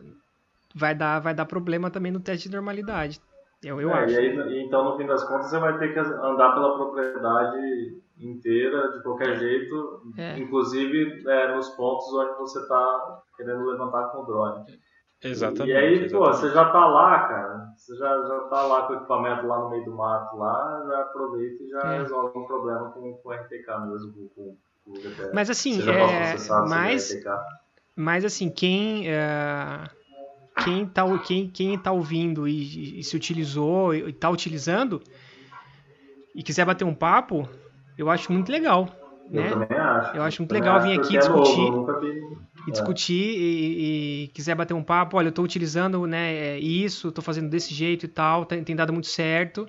vai 0.75 0.93
dar, 0.93 1.19
vai 1.19 1.34
dar 1.34 1.45
problema 1.45 1.89
também 1.89 2.12
no 2.12 2.19
teste 2.19 2.49
de 2.49 2.56
normalidade. 2.56 3.21
Eu, 3.63 3.79
eu 3.79 3.89
é, 3.91 4.03
acho. 4.03 4.17
Aí, 4.17 4.63
então, 4.65 4.84
no 4.84 4.97
fim 4.97 5.06
das 5.06 5.23
contas, 5.23 5.49
você 5.49 5.60
vai 5.60 5.77
ter 5.79 5.93
que 5.93 5.99
andar 5.99 6.53
pela 6.53 6.75
propriedade 6.75 8.01
inteira, 8.19 8.91
de 8.91 9.01
qualquer 9.01 9.39
jeito, 9.39 10.01
é. 10.17 10.38
inclusive 10.38 11.23
é, 11.27 11.56
nos 11.56 11.69
pontos 11.69 12.13
onde 12.13 12.38
você 12.39 12.60
está 12.60 13.23
querendo 13.38 13.65
levantar 13.65 14.10
com 14.10 14.21
o 14.21 14.25
drone. 14.25 14.65
Exatamente. 15.24 15.72
E 15.72 15.76
aí, 15.76 15.94
exatamente. 15.94 16.14
pô, 16.14 16.34
você 16.34 16.50
já 16.50 16.66
tá 16.66 16.86
lá, 16.86 17.28
cara. 17.28 17.68
Você 17.78 17.96
já, 17.96 18.22
já 18.24 18.40
tá 18.50 18.64
lá 18.64 18.82
com 18.84 18.94
o 18.94 18.96
equipamento 18.98 19.48
lá 19.48 19.60
no 19.60 19.70
meio 19.70 19.86
do 19.86 19.96
mato 19.96 20.38
lá, 20.38 20.84
já 20.88 21.02
aproveita 21.02 21.64
e 21.64 21.70
já 21.70 21.94
é. 21.94 21.98
resolve 22.00 22.38
um 22.38 22.46
problema 22.46 22.92
com, 22.92 23.14
com 23.14 23.30
o 23.30 23.34
RTK 23.34 23.80
mesmo, 23.88 24.14
com, 24.14 24.58
com 24.86 24.92
o 24.92 24.96
GPS. 25.02 25.32
Mas 25.34 25.50
assim, 25.50 25.82
é, 25.82 26.36
mas, 26.68 27.24
mas 27.96 28.26
assim, 28.26 28.50
quem. 28.50 29.10
É 29.10 29.90
quem 30.64 30.84
está 30.84 31.04
quem, 31.20 31.50
quem 31.50 31.78
tá 31.78 31.92
ouvindo 31.92 32.48
e, 32.48 33.00
e 33.00 33.04
se 33.04 33.16
utilizou 33.16 33.94
e 33.94 34.10
está 34.10 34.30
utilizando 34.30 35.02
e 36.36 36.44
quiser 36.44 36.66
bater 36.66 36.86
um 36.86 36.94
papo, 36.94 37.48
eu 37.98 38.10
acho 38.10 38.32
muito 38.32 38.52
legal. 38.52 38.88
Né? 39.30 39.48
Eu 39.48 39.60
também 39.60 39.78
acho. 39.78 40.18
Eu 40.18 40.24
acho 40.24 40.42
muito 40.42 40.52
legal 40.52 40.82
vir 40.82 41.00
aqui 41.00 41.18
discutir. 41.18 41.68
É 41.68 41.72
novo, 41.72 42.44
e 42.68 42.72
discutir 42.72 43.14
e, 43.14 44.24
e, 44.24 44.28
quiser 44.30 44.56
bater 44.56 44.74
um 44.74 44.84
papo, 44.84 45.18
olha, 45.18 45.28
eu 45.28 45.32
estou 45.32 45.44
utilizando 45.44 46.06
né, 46.08 46.58
isso, 46.60 47.10
estou 47.10 47.24
fazendo 47.24 47.50
desse 47.50 47.74
jeito 47.74 48.06
e 48.06 48.08
tal, 48.08 48.46
tem, 48.46 48.64
tem 48.64 48.76
dado 48.76 48.94
muito 48.94 49.08
certo. 49.08 49.68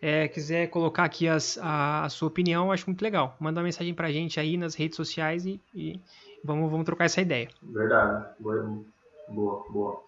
É, 0.00 0.28
quiser 0.28 0.68
colocar 0.68 1.04
aqui 1.04 1.26
as, 1.26 1.58
a, 1.58 2.04
a, 2.04 2.08
sua 2.08 2.28
opinião, 2.28 2.66
eu 2.66 2.72
acho 2.72 2.86
muito 2.86 3.02
legal. 3.02 3.36
Manda 3.40 3.60
uma 3.60 3.64
mensagem 3.64 3.94
pra 3.94 4.12
gente 4.12 4.38
aí 4.38 4.56
nas 4.56 4.74
redes 4.74 4.96
sociais 4.96 5.46
e, 5.46 5.60
e 5.74 5.98
vamos, 6.44 6.70
vamos 6.70 6.84
trocar 6.84 7.06
essa 7.06 7.20
ideia. 7.20 7.48
Verdade. 7.62 8.26
Boa, 8.38 8.82
boa. 9.28 9.64
boa. 9.70 10.06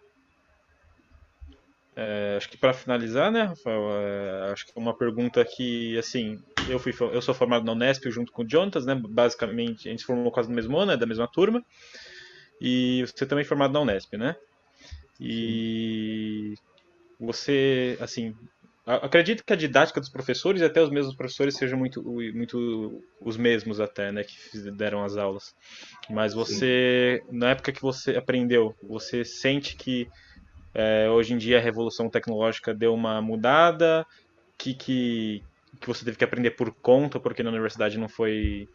É, 1.96 2.36
acho 2.36 2.48
que 2.48 2.56
para 2.56 2.72
finalizar, 2.72 3.32
né, 3.32 3.42
Rafael, 3.42 3.90
é, 3.90 4.52
acho 4.52 4.66
que 4.66 4.72
é 4.76 4.80
uma 4.80 4.94
pergunta 4.94 5.44
que, 5.44 5.98
assim, 5.98 6.40
eu 6.68 6.78
fui 6.78 6.92
eu 7.12 7.22
sou 7.22 7.34
formado 7.34 7.64
na 7.64 7.72
Unesp 7.72 8.10
junto 8.10 8.32
com 8.32 8.42
o 8.42 8.48
Jonatas, 8.48 8.86
né, 8.86 8.94
basicamente 8.94 9.88
a 9.88 9.90
gente 9.90 10.00
se 10.00 10.06
formou 10.06 10.30
quase 10.30 10.48
no 10.48 10.54
mesmo 10.54 10.76
ano, 10.76 10.92
né, 10.92 10.96
da 10.96 11.06
mesma 11.06 11.26
turma, 11.26 11.64
e 12.60 13.04
você 13.06 13.26
também 13.26 13.42
é 13.42 13.46
formado 13.46 13.72
na 13.72 13.80
Unesp, 13.80 14.16
né? 14.16 14.36
E 15.20 16.54
você, 17.18 17.96
assim, 18.00 18.34
acredito 18.86 19.44
que 19.44 19.52
a 19.52 19.56
didática 19.56 20.00
dos 20.00 20.08
professores 20.08 20.62
e 20.62 20.64
até 20.64 20.80
os 20.80 20.90
mesmos 20.90 21.14
professores 21.14 21.56
sejam 21.56 21.78
muito, 21.78 22.02
muito 22.02 23.02
os 23.20 23.36
mesmos 23.36 23.80
até, 23.80 24.10
né, 24.10 24.24
que 24.24 24.70
deram 24.70 25.04
as 25.04 25.16
aulas. 25.16 25.54
Mas 26.08 26.32
você, 26.32 27.22
Sim. 27.28 27.38
na 27.38 27.50
época 27.50 27.72
que 27.72 27.82
você 27.82 28.16
aprendeu, 28.16 28.74
você 28.82 29.24
sente 29.24 29.76
que 29.76 30.08
é, 30.74 31.10
hoje 31.10 31.34
em 31.34 31.38
dia 31.38 31.58
a 31.58 31.60
revolução 31.60 32.08
tecnológica 32.08 32.72
deu 32.72 32.94
uma 32.94 33.20
mudada, 33.20 34.06
que, 34.56 34.74
que, 34.74 35.42
que 35.80 35.86
você 35.86 36.04
teve 36.04 36.16
que 36.16 36.24
aprender 36.24 36.52
por 36.52 36.72
conta, 36.72 37.20
porque 37.20 37.42
na 37.42 37.50
universidade 37.50 37.98
não 37.98 38.08
foi 38.08 38.68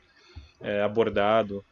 é, 0.62 0.82
abordado. 0.82 1.64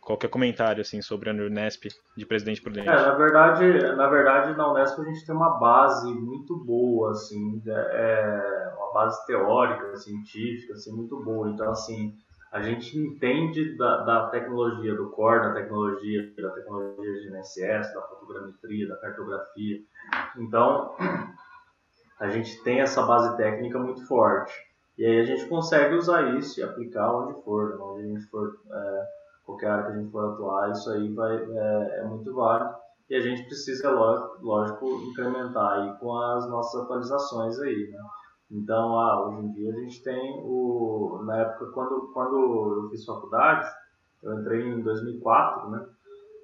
Qualquer 0.00 0.28
comentário 0.28 0.80
assim 0.80 1.02
sobre 1.02 1.28
a 1.28 1.32
Unesp 1.32 1.88
de 2.16 2.24
Presidente 2.24 2.62
Prudente? 2.62 2.88
É, 2.88 2.94
na 2.94 3.14
verdade, 3.14 3.64
na 3.96 4.08
verdade 4.08 4.56
na 4.56 4.70
Unesp 4.70 5.00
a 5.00 5.04
gente 5.04 5.26
tem 5.26 5.34
uma 5.34 5.58
base 5.58 6.12
muito 6.14 6.56
boa, 6.56 7.10
assim, 7.10 7.60
é, 7.66 8.72
uma 8.76 8.92
base 8.92 9.26
teórica, 9.26 9.96
científica, 9.96 10.74
assim, 10.74 10.92
muito 10.92 11.18
boa. 11.24 11.50
Então, 11.50 11.70
assim, 11.70 12.16
a 12.52 12.62
gente 12.62 12.96
entende 12.96 13.76
da, 13.76 14.02
da, 14.04 14.26
tecnologia 14.28 14.94
do 14.94 15.10
core, 15.10 15.40
da 15.40 15.54
tecnologia, 15.54 16.32
da 16.38 16.50
tecnologia 16.50 17.20
de 17.20 17.28
NSS, 17.28 17.92
da 17.92 18.02
fotogrametria, 18.02 18.88
da 18.88 18.96
cartografia. 18.96 19.80
Então, 20.38 20.94
a 22.18 22.28
gente 22.28 22.62
tem 22.62 22.80
essa 22.80 23.02
base 23.02 23.36
técnica 23.36 23.78
muito 23.78 24.06
forte. 24.06 24.52
E 24.98 25.04
aí 25.04 25.20
a 25.20 25.24
gente 25.24 25.46
consegue 25.46 25.94
usar 25.94 26.36
isso 26.36 26.58
e 26.58 26.62
aplicar 26.62 27.14
onde 27.14 27.42
for, 27.42 27.78
onde 27.80 28.02
a 28.02 28.06
gente 28.06 28.26
for, 28.26 28.58
é, 28.70 29.06
qualquer 29.44 29.70
área 29.70 29.84
que 29.84 29.92
a 29.92 30.00
gente 30.00 30.10
for 30.10 30.32
atuar, 30.32 30.70
isso 30.70 30.90
aí 30.90 31.12
vai, 31.12 31.36
é, 31.36 32.00
é 32.00 32.04
muito 32.04 32.34
válido. 32.34 32.74
E 33.08 33.14
a 33.14 33.20
gente 33.20 33.44
precisa, 33.44 33.90
lógico, 33.90 34.86
incrementar 35.10 35.80
aí 35.80 35.96
com 35.98 36.16
as 36.16 36.48
nossas 36.48 36.82
atualizações 36.82 37.58
aí, 37.60 37.90
né? 37.92 37.98
Então, 38.50 38.98
ah, 38.98 39.26
hoje 39.26 39.46
em 39.46 39.52
dia 39.52 39.70
a 39.72 39.80
gente 39.80 40.02
tem 40.02 40.40
o. 40.44 41.20
Na 41.24 41.36
época, 41.36 41.66
quando, 41.66 42.10
quando 42.12 42.82
eu 42.84 42.90
fiz 42.90 43.04
faculdade, 43.04 43.68
eu 44.22 44.40
entrei 44.40 44.62
em 44.62 44.82
2004, 44.82 45.70
né? 45.70 45.86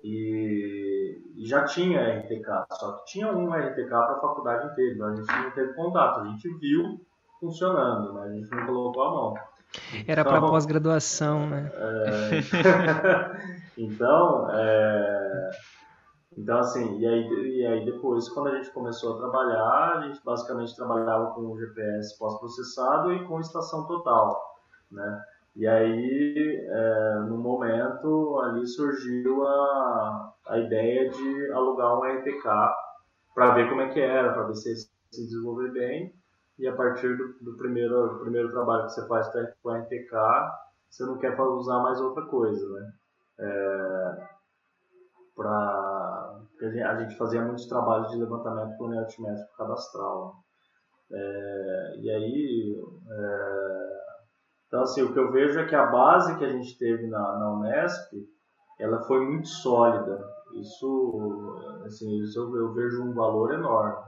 E, 0.02 1.22
e 1.36 1.46
já 1.46 1.64
tinha 1.64 2.18
RTK, 2.18 2.66
só 2.72 2.92
que 2.92 3.12
tinha 3.12 3.28
um 3.28 3.52
RTK 3.52 3.88
para 3.88 4.16
a 4.16 4.20
faculdade 4.20 4.66
inteira, 4.72 4.94
então 4.94 5.06
a 5.06 5.14
gente 5.14 5.32
não 5.32 5.50
teve 5.52 5.72
contato, 5.74 6.20
a 6.20 6.24
gente 6.24 6.48
viu 6.58 7.00
funcionando, 7.38 8.14
né? 8.14 8.22
A 8.22 8.30
gente 8.30 8.50
não 8.50 8.66
colocou 8.66 9.02
a 9.02 9.10
mão. 9.10 9.34
Era 10.06 10.20
então, 10.20 10.32
para 10.32 10.40
pós-graduação, 10.40 11.46
né? 11.48 11.70
É... 11.74 12.30
então, 13.78 14.48
é... 14.50 15.50
Então, 16.36 16.58
assim, 16.58 16.98
e 16.98 17.06
aí, 17.06 17.28
e 17.28 17.66
aí 17.66 17.84
depois, 17.84 18.28
quando 18.28 18.48
a 18.48 18.56
gente 18.56 18.70
começou 18.70 19.14
a 19.14 19.18
trabalhar, 19.18 19.98
a 19.98 20.00
gente 20.06 20.20
basicamente 20.24 20.74
trabalhava 20.74 21.32
com 21.32 21.42
o 21.42 21.58
GPS 21.58 22.18
pós-processado 22.18 23.12
e 23.12 23.24
com 23.26 23.38
estação 23.38 23.86
total, 23.86 24.40
né? 24.90 25.22
E 25.54 25.66
aí, 25.66 26.66
é, 26.66 27.14
no 27.28 27.36
momento, 27.36 28.40
ali 28.40 28.66
surgiu 28.66 29.46
a, 29.46 30.34
a 30.48 30.58
ideia 30.58 31.10
de 31.10 31.52
alugar 31.52 31.98
um 31.98 32.04
RTK 32.04 32.42
para 33.34 33.54
ver 33.54 33.68
como 33.68 33.82
é 33.82 33.88
que 33.90 34.00
era, 34.00 34.32
para 34.32 34.44
ver 34.44 34.54
se 34.54 34.90
se 35.12 35.24
desenvolver 35.26 35.70
bem. 35.72 36.14
E 36.58 36.66
a 36.66 36.74
partir 36.74 37.16
do, 37.16 37.34
do, 37.40 37.56
primeiro, 37.56 38.14
do 38.14 38.20
primeiro 38.20 38.50
trabalho 38.50 38.86
que 38.86 38.92
você 38.92 39.06
faz 39.06 39.28
com 39.62 39.68
o 39.68 39.74
RTK, 39.74 40.12
você 40.88 41.04
não 41.04 41.18
quer 41.18 41.38
usar 41.40 41.80
mais 41.80 42.00
outra 42.00 42.24
coisa, 42.26 42.68
né? 42.70 42.92
É, 43.38 44.28
para 45.34 46.38
a 46.60 47.00
gente 47.00 47.16
fazia 47.16 47.42
muitos 47.42 47.66
trabalhos 47.66 48.10
de 48.12 48.18
levantamento 48.18 48.76
planimétrico 48.78 49.56
cadastral. 49.56 50.36
É, 51.10 51.96
e 51.98 52.10
aí, 52.10 52.84
é, 53.10 54.01
então 54.72 54.84
assim, 54.84 55.02
o 55.02 55.12
que 55.12 55.18
eu 55.18 55.30
vejo 55.30 55.60
é 55.60 55.66
que 55.66 55.74
a 55.74 55.84
base 55.84 56.34
que 56.38 56.44
a 56.46 56.48
gente 56.48 56.78
teve 56.78 57.06
na, 57.06 57.38
na 57.38 57.52
Unesp, 57.52 58.10
ela 58.80 59.02
foi 59.02 59.20
muito 59.22 59.46
sólida. 59.46 60.26
Isso, 60.54 61.82
assim, 61.84 62.22
isso 62.22 62.38
eu, 62.40 62.56
eu 62.56 62.72
vejo 62.72 63.02
um 63.02 63.12
valor 63.12 63.52
enorme 63.52 64.02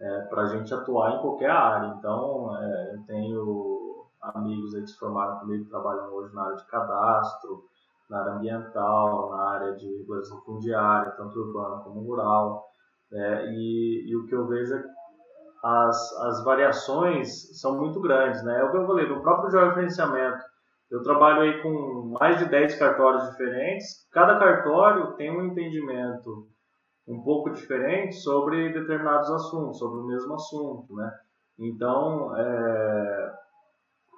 é, 0.00 0.20
para 0.22 0.44
a 0.44 0.46
gente 0.46 0.72
atuar 0.72 1.12
em 1.12 1.20
qualquer 1.20 1.50
área. 1.50 1.94
Então, 1.98 2.56
é, 2.56 2.94
eu 2.94 3.04
tenho 3.04 4.06
amigos 4.22 4.72
que 4.72 4.86
se 4.86 4.98
formaram 4.98 5.40
comigo 5.40 5.68
trabalham 5.68 6.10
hoje 6.10 6.34
na 6.34 6.44
área 6.44 6.56
de 6.56 6.66
cadastro, 6.68 7.64
na 8.08 8.20
área 8.20 8.32
ambiental, 8.32 9.28
na 9.30 9.42
área 9.50 9.76
de 9.76 9.86
regulação 9.98 10.40
fundiária, 10.40 11.12
tanto 11.12 11.38
urbana 11.38 11.82
como 11.82 12.00
rural. 12.00 12.66
É, 13.12 13.52
e, 13.52 14.08
e, 14.08 14.16
o 14.16 14.24
que 14.24 14.34
eu 14.34 14.46
vejo 14.46 14.74
é 14.74 14.82
as, 15.62 16.12
as 16.22 16.44
variações 16.44 17.58
são 17.60 17.78
muito 17.78 18.00
grandes. 18.00 18.42
Né? 18.44 18.60
É 18.60 18.64
o 18.64 18.70
que 18.70 18.76
eu 18.76 18.86
falei, 18.86 19.08
no 19.08 19.22
próprio 19.22 19.50
georreferenciamento, 19.50 20.42
eu 20.90 21.02
trabalho 21.02 21.42
aí 21.42 21.62
com 21.62 22.16
mais 22.18 22.38
de 22.38 22.46
10 22.46 22.78
cartórios 22.78 23.30
diferentes. 23.30 24.08
Cada 24.10 24.38
cartório 24.38 25.12
tem 25.16 25.30
um 25.30 25.44
entendimento 25.44 26.48
um 27.06 27.22
pouco 27.22 27.50
diferente 27.50 28.14
sobre 28.16 28.72
determinados 28.72 29.30
assuntos, 29.30 29.78
sobre 29.78 30.00
o 30.00 30.06
mesmo 30.06 30.34
assunto, 30.34 30.94
né? 30.94 31.10
Então, 31.58 32.36
é, 32.36 33.34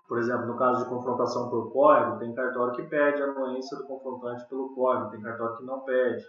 por 0.09 0.19
exemplo, 0.19 0.47
no 0.47 0.59
caso 0.59 0.85
de 0.85 0.91
confrontação 0.91 1.49
por 1.49 1.73
código, 1.73 2.19
tem 2.19 2.35
cartório 2.35 2.75
que 2.75 2.83
pede 2.83 3.23
a 3.23 3.27
anuência 3.27 3.79
do 3.79 3.87
confrontante 3.87 4.47
pelo 4.49 4.75
código, 4.75 5.11
tem 5.11 5.23
cartório 5.23 5.57
que 5.57 5.65
não 5.65 5.81
pede, 5.81 6.25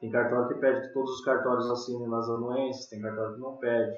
tem 0.00 0.10
cartório 0.10 0.48
que 0.48 0.54
pede 0.54 0.82
que 0.82 0.94
todos 0.94 1.10
os 1.10 1.24
cartórios 1.24 1.70
assinem 1.70 2.08
nas 2.08 2.28
anuências, 2.28 2.86
tem 2.86 3.02
cartório 3.02 3.34
que 3.34 3.40
não 3.40 3.56
pede. 3.56 3.96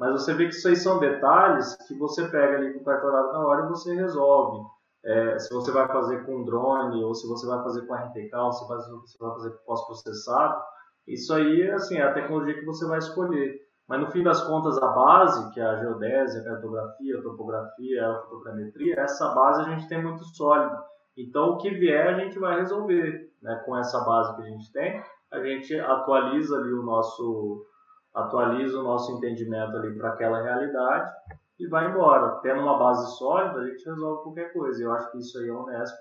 Mas 0.00 0.12
você 0.12 0.32
vê 0.32 0.48
que 0.48 0.54
isso 0.54 0.66
aí 0.66 0.76
são 0.76 0.98
detalhes 0.98 1.76
que 1.86 1.94
você 1.98 2.26
pega 2.26 2.56
ali 2.56 2.72
com 2.72 2.80
o 2.80 2.84
cartorado 2.84 3.34
na 3.34 3.46
hora 3.46 3.66
e 3.66 3.68
você 3.68 3.94
resolve. 3.94 4.66
É, 5.04 5.38
se 5.38 5.52
você 5.52 5.70
vai 5.70 5.86
fazer 5.88 6.24
com 6.24 6.42
drone, 6.42 7.04
ou 7.04 7.14
se 7.14 7.28
você 7.28 7.46
vai 7.46 7.62
fazer 7.62 7.86
com 7.86 7.94
RTK, 7.94 8.34
ou 8.34 8.50
se 8.50 8.66
você 8.66 9.18
vai 9.18 9.32
fazer 9.34 9.50
com 9.50 9.64
pós-processado, 9.66 10.62
isso 11.06 11.34
aí 11.34 11.70
assim, 11.70 11.98
é 11.98 12.02
a 12.02 12.14
tecnologia 12.14 12.58
que 12.58 12.64
você 12.64 12.86
vai 12.86 12.98
escolher. 12.98 13.60
Mas 13.86 14.00
no 14.00 14.10
fim 14.10 14.22
das 14.22 14.42
contas, 14.44 14.78
a 14.78 14.86
base, 14.88 15.52
que 15.52 15.60
é 15.60 15.64
a 15.64 15.76
geodésia, 15.76 16.40
a 16.40 16.44
cartografia, 16.44 17.18
a 17.18 17.22
topografia, 17.22 18.08
a 18.08 18.22
fotogrametria, 18.22 19.00
essa 19.00 19.34
base 19.34 19.60
a 19.60 19.64
gente 19.64 19.86
tem 19.86 20.02
muito 20.02 20.24
sólida. 20.24 20.82
Então, 21.14 21.50
o 21.50 21.56
que 21.58 21.68
vier, 21.70 22.08
a 22.08 22.18
gente 22.18 22.38
vai 22.38 22.58
resolver. 22.58 23.30
Né? 23.42 23.62
Com 23.66 23.76
essa 23.76 24.00
base 24.00 24.34
que 24.34 24.42
a 24.42 24.46
gente 24.46 24.72
tem, 24.72 25.02
a 25.30 25.44
gente 25.44 25.78
atualiza 25.78 26.56
ali 26.56 26.72
o 26.72 26.82
nosso 26.82 27.66
atualiza 28.14 28.78
o 28.78 28.82
nosso 28.82 29.12
entendimento 29.12 29.76
ali 29.76 29.96
para 29.96 30.10
aquela 30.10 30.42
realidade 30.42 31.10
e 31.58 31.66
vai 31.68 31.90
embora. 31.90 32.40
Tendo 32.40 32.62
uma 32.62 32.78
base 32.78 33.16
sólida, 33.16 33.60
a 33.60 33.66
gente 33.66 33.84
resolve 33.84 34.22
qualquer 34.22 34.52
coisa. 34.52 34.82
Eu 34.82 34.92
acho 34.92 35.10
que 35.12 35.18
isso 35.18 35.38
aí 35.38 35.48
a 35.48 35.54
Unesp 35.54 36.00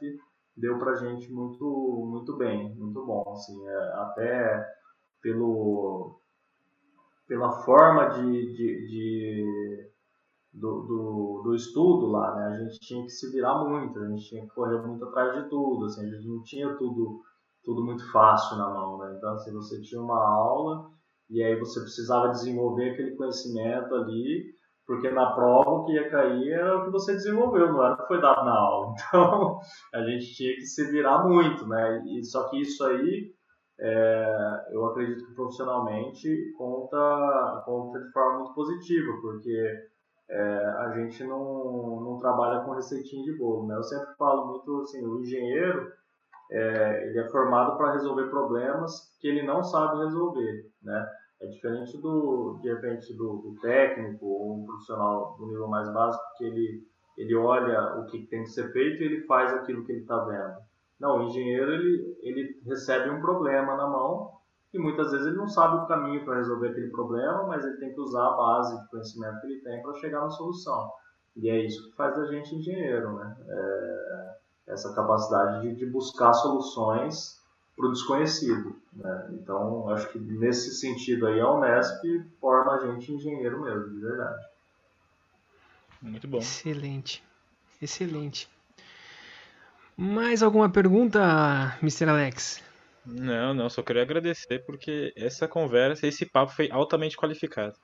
deu 0.55 0.77
para 0.79 0.91
a 0.91 0.95
gente 0.95 1.31
muito, 1.31 1.65
muito 2.09 2.37
bem, 2.37 2.73
muito 2.75 3.05
bom. 3.05 3.23
Assim, 3.31 3.67
é, 3.67 3.77
até 3.95 4.67
pelo, 5.21 6.19
pela 7.27 7.51
forma 7.63 8.07
de, 8.09 8.53
de, 8.53 8.87
de 8.87 9.89
do, 10.53 10.81
do, 10.81 11.41
do, 11.43 11.55
estudo 11.55 12.07
lá, 12.07 12.35
né? 12.35 12.47
A 12.47 12.63
gente 12.63 12.79
tinha 12.79 13.03
que 13.03 13.09
se 13.09 13.31
virar 13.31 13.63
muito, 13.63 13.99
a 13.99 14.07
gente 14.07 14.27
tinha 14.27 14.41
que 14.41 14.53
correr 14.53 14.81
muito 14.81 15.05
atrás 15.05 15.43
de 15.43 15.49
tudo, 15.49 15.85
assim, 15.85 16.07
a 16.07 16.15
gente 16.15 16.27
não 16.27 16.41
tinha 16.41 16.73
tudo, 16.75 17.21
tudo 17.63 17.85
muito 17.85 18.09
fácil 18.11 18.57
na 18.57 18.69
mão, 18.69 18.97
né? 18.97 19.13
Então, 19.15 19.33
assim, 19.33 19.53
você 19.53 19.79
tinha 19.81 20.01
uma 20.01 20.19
aula 20.19 20.89
e 21.29 21.43
aí 21.43 21.57
você 21.59 21.79
precisava 21.81 22.29
desenvolver 22.29 22.91
aquele 22.91 23.15
conhecimento 23.15 23.93
ali, 23.95 24.45
porque 24.85 25.09
na 25.11 25.31
prova 25.33 25.69
o 25.69 25.85
que 25.85 25.93
ia 25.93 26.09
cair 26.09 26.51
era 26.51 26.77
o 26.77 26.85
que 26.85 26.91
você 26.91 27.13
desenvolveu, 27.13 27.71
não 27.71 27.83
era 27.83 27.93
o 27.93 27.97
que 27.97 28.07
foi 28.07 28.19
dado 28.19 28.45
na 28.45 28.57
aula. 28.57 28.93
Então, 29.09 29.59
a 29.93 30.01
gente 30.03 30.33
tinha 30.33 30.55
que 30.55 30.65
se 30.65 30.89
virar 30.91 31.23
muito, 31.27 31.67
né? 31.67 32.03
E, 32.07 32.23
só 32.23 32.49
que 32.49 32.61
isso 32.61 32.83
aí 32.83 33.31
é, 33.79 34.67
eu 34.71 34.85
acredito 34.87 35.25
que 35.25 35.35
profissionalmente 35.35 36.53
conta, 36.57 37.61
conta 37.65 37.99
de 37.99 38.11
forma 38.11 38.39
muito 38.39 38.53
positiva, 38.53 39.13
porque 39.21 39.89
é, 40.29 40.65
a 40.79 40.93
gente 40.95 41.23
não, 41.23 42.01
não 42.01 42.17
trabalha 42.17 42.61
com 42.61 42.71
receitinha 42.71 43.23
de 43.23 43.37
bolo. 43.37 43.67
Né? 43.67 43.75
Eu 43.75 43.83
sempre 43.83 44.13
falo 44.15 44.47
muito 44.47 44.81
assim, 44.81 45.05
o 45.05 45.21
engenheiro 45.21 45.91
é, 46.51 47.07
ele 47.07 47.19
é 47.19 47.29
formado 47.29 47.77
para 47.77 47.93
resolver 47.93 48.29
problemas 48.29 49.15
que 49.19 49.27
ele 49.27 49.43
não 49.43 49.63
sabe 49.63 50.03
resolver. 50.03 50.65
Né? 50.83 51.07
É 51.41 51.47
diferente 51.47 51.97
do, 51.97 52.59
de 52.61 52.73
repente, 52.73 53.13
do, 53.13 53.37
do 53.37 53.55
técnico 53.61 54.25
ou 54.25 54.57
um 54.57 54.65
profissional 54.65 55.35
do 55.37 55.47
nível 55.47 55.67
mais 55.67 55.91
básico 55.93 56.23
que 56.37 56.43
ele, 56.43 56.87
ele 57.17 57.35
olha 57.35 57.97
o 57.97 58.05
que 58.05 58.27
tem 58.27 58.43
que 58.43 58.49
ser 58.49 58.71
feito 58.71 59.01
e 59.01 59.05
ele 59.05 59.25
faz 59.25 59.53
aquilo 59.53 59.85
que 59.85 59.91
ele 59.91 60.01
está 60.01 60.23
vendo. 60.25 60.57
Não, 60.99 61.19
o 61.19 61.23
engenheiro 61.23 61.71
ele, 61.71 62.17
ele 62.21 62.61
recebe 62.65 63.09
um 63.09 63.21
problema 63.21 63.77
na 63.77 63.87
mão 63.87 64.31
e 64.73 64.77
muitas 64.77 65.11
vezes 65.11 65.27
ele 65.27 65.37
não 65.37 65.47
sabe 65.47 65.77
o 65.77 65.87
caminho 65.87 66.25
para 66.25 66.35
resolver 66.35 66.69
aquele 66.69 66.89
problema, 66.89 67.43
mas 67.43 67.63
ele 67.65 67.77
tem 67.77 67.93
que 67.93 68.01
usar 68.01 68.27
a 68.27 68.35
base 68.35 68.81
de 68.81 68.89
conhecimento 68.89 69.39
que 69.39 69.47
ele 69.47 69.61
tem 69.61 69.81
para 69.81 69.93
chegar 69.95 70.21
na 70.21 70.29
solução. 70.29 70.91
E 71.37 71.49
é 71.49 71.65
isso 71.65 71.89
que 71.89 71.95
faz 71.95 72.15
da 72.15 72.25
gente 72.25 72.53
engenheiro, 72.55 73.13
né? 73.13 73.37
É 73.47 74.09
essa 74.69 74.93
capacidade 74.93 75.61
de, 75.61 75.75
de 75.75 75.85
buscar 75.87 76.33
soluções 76.33 77.38
para 77.79 77.87
o 77.87 77.91
desconhecido. 77.93 78.75
Né? 78.93 79.29
Então, 79.31 79.89
acho 79.89 80.09
que 80.09 80.19
nesse 80.19 80.75
sentido 80.75 81.25
aí 81.27 81.39
a 81.39 81.49
Unesp 81.49 82.03
forma 82.41 82.73
a 82.73 82.85
gente 82.85 83.13
engenheiro 83.13 83.61
mesmo, 83.63 83.89
de 83.89 83.99
verdade. 84.01 84.45
Muito 86.01 86.27
bom. 86.27 86.39
Excelente, 86.39 87.23
excelente. 87.81 88.49
Mais 89.95 90.43
alguma 90.43 90.69
pergunta, 90.69 91.77
Mr. 91.81 92.09
Alex? 92.09 92.61
Não, 93.05 93.53
não, 93.53 93.69
só 93.69 93.81
queria 93.81 94.01
agradecer 94.01 94.59
porque 94.65 95.13
essa 95.15 95.47
conversa, 95.47 96.05
esse 96.05 96.25
papo 96.25 96.51
foi 96.51 96.69
altamente 96.69 97.17
qualificado. 97.17 97.75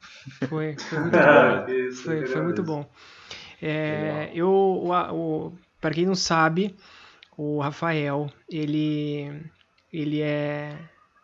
Foi, 0.49 0.75
foi 0.77 0.99
muito 0.99 1.17
bom. 1.17 1.71
Isso, 1.71 2.03
foi, 2.03 2.25
foi 2.25 2.41
muito 2.41 2.63
bom. 2.63 2.89
É, 3.61 4.29
eu, 4.33 4.49
o, 4.49 4.91
o 4.91 5.53
para 5.79 5.93
quem 5.93 6.05
não 6.05 6.15
sabe, 6.15 6.75
o 7.37 7.59
Rafael, 7.59 8.29
ele, 8.49 9.45
ele 9.91 10.21
é, 10.21 10.77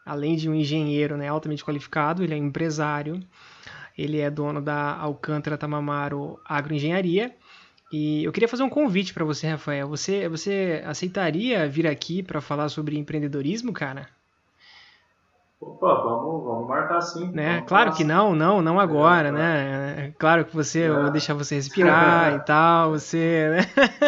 além 0.05 0.35
de 0.35 0.49
um 0.49 0.55
engenheiro 0.55 1.17
né, 1.17 1.27
altamente 1.27 1.63
qualificado, 1.63 2.23
ele 2.23 2.33
é 2.33 2.37
empresário, 2.37 3.19
ele 3.97 4.19
é 4.19 4.29
dono 4.29 4.61
da 4.61 4.95
Alcântara 4.95 5.57
Tamamaro 5.57 6.39
Agroengenharia 6.45 7.35
e 7.91 8.23
eu 8.23 8.31
queria 8.31 8.47
fazer 8.47 8.63
um 8.63 8.69
convite 8.69 9.13
para 9.13 9.25
você, 9.25 9.47
Rafael. 9.47 9.87
Você, 9.89 10.29
você 10.29 10.81
aceitaria 10.85 11.67
vir 11.67 11.85
aqui 11.85 12.23
para 12.23 12.39
falar 12.39 12.69
sobre 12.69 12.97
empreendedorismo, 12.97 13.73
cara? 13.73 14.07
Opa, 15.61 15.93
vamos, 15.93 16.43
vamos 16.43 16.67
marcar 16.67 17.01
sim. 17.01 17.31
Né? 17.31 17.53
Vamos 17.53 17.67
claro 17.67 17.93
que 17.93 18.03
não, 18.03 18.33
não, 18.33 18.63
não 18.63 18.79
agora, 18.79 19.27
é, 19.27 19.31
né? 19.31 20.07
É 20.07 20.13
claro 20.17 20.43
que 20.43 20.55
você, 20.55 20.81
é. 20.81 20.89
eu 20.89 21.03
vou 21.03 21.11
deixar 21.11 21.35
você 21.35 21.53
respirar 21.53 22.33
e 22.33 22.39
tal, 22.45 22.89
você, 22.89 23.47
né? 23.51 23.59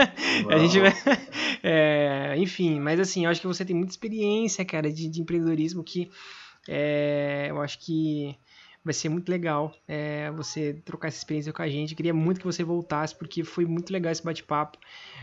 A 0.50 0.58
gente 0.58 0.80
vai, 0.80 0.92
é, 1.62 2.34
enfim, 2.38 2.80
mas 2.80 3.00
assim, 3.00 3.26
eu 3.26 3.30
acho 3.30 3.40
que 3.40 3.46
você 3.46 3.64
tem 3.64 3.76
muita 3.76 3.92
experiência, 3.92 4.66
cara, 4.66 4.92
de, 4.92 5.08
de 5.08 5.22
empreendedorismo 5.22 5.84
que 5.84 6.10
é, 6.68 7.48
eu 7.52 7.62
acho 7.62 7.78
que 7.86 8.36
vai 8.84 8.94
ser 8.94 9.10
muito 9.10 9.30
legal 9.30 9.72
é, 9.88 10.32
você 10.32 10.74
trocar 10.84 11.10
essa 11.10 11.18
experiência 11.18 11.54
com 11.54 11.62
a 11.62 11.70
gente. 11.70 11.92
Eu 11.92 11.98
queria 11.98 12.16
muito 12.16 12.40
que 12.40 12.48
você 12.48 12.64
voltasse, 12.64 13.16
porque 13.16 13.44
foi 13.44 13.66
muito 13.66 13.94
legal 13.94 14.12
esse 14.12 14.24
bate-papo. 14.24 14.80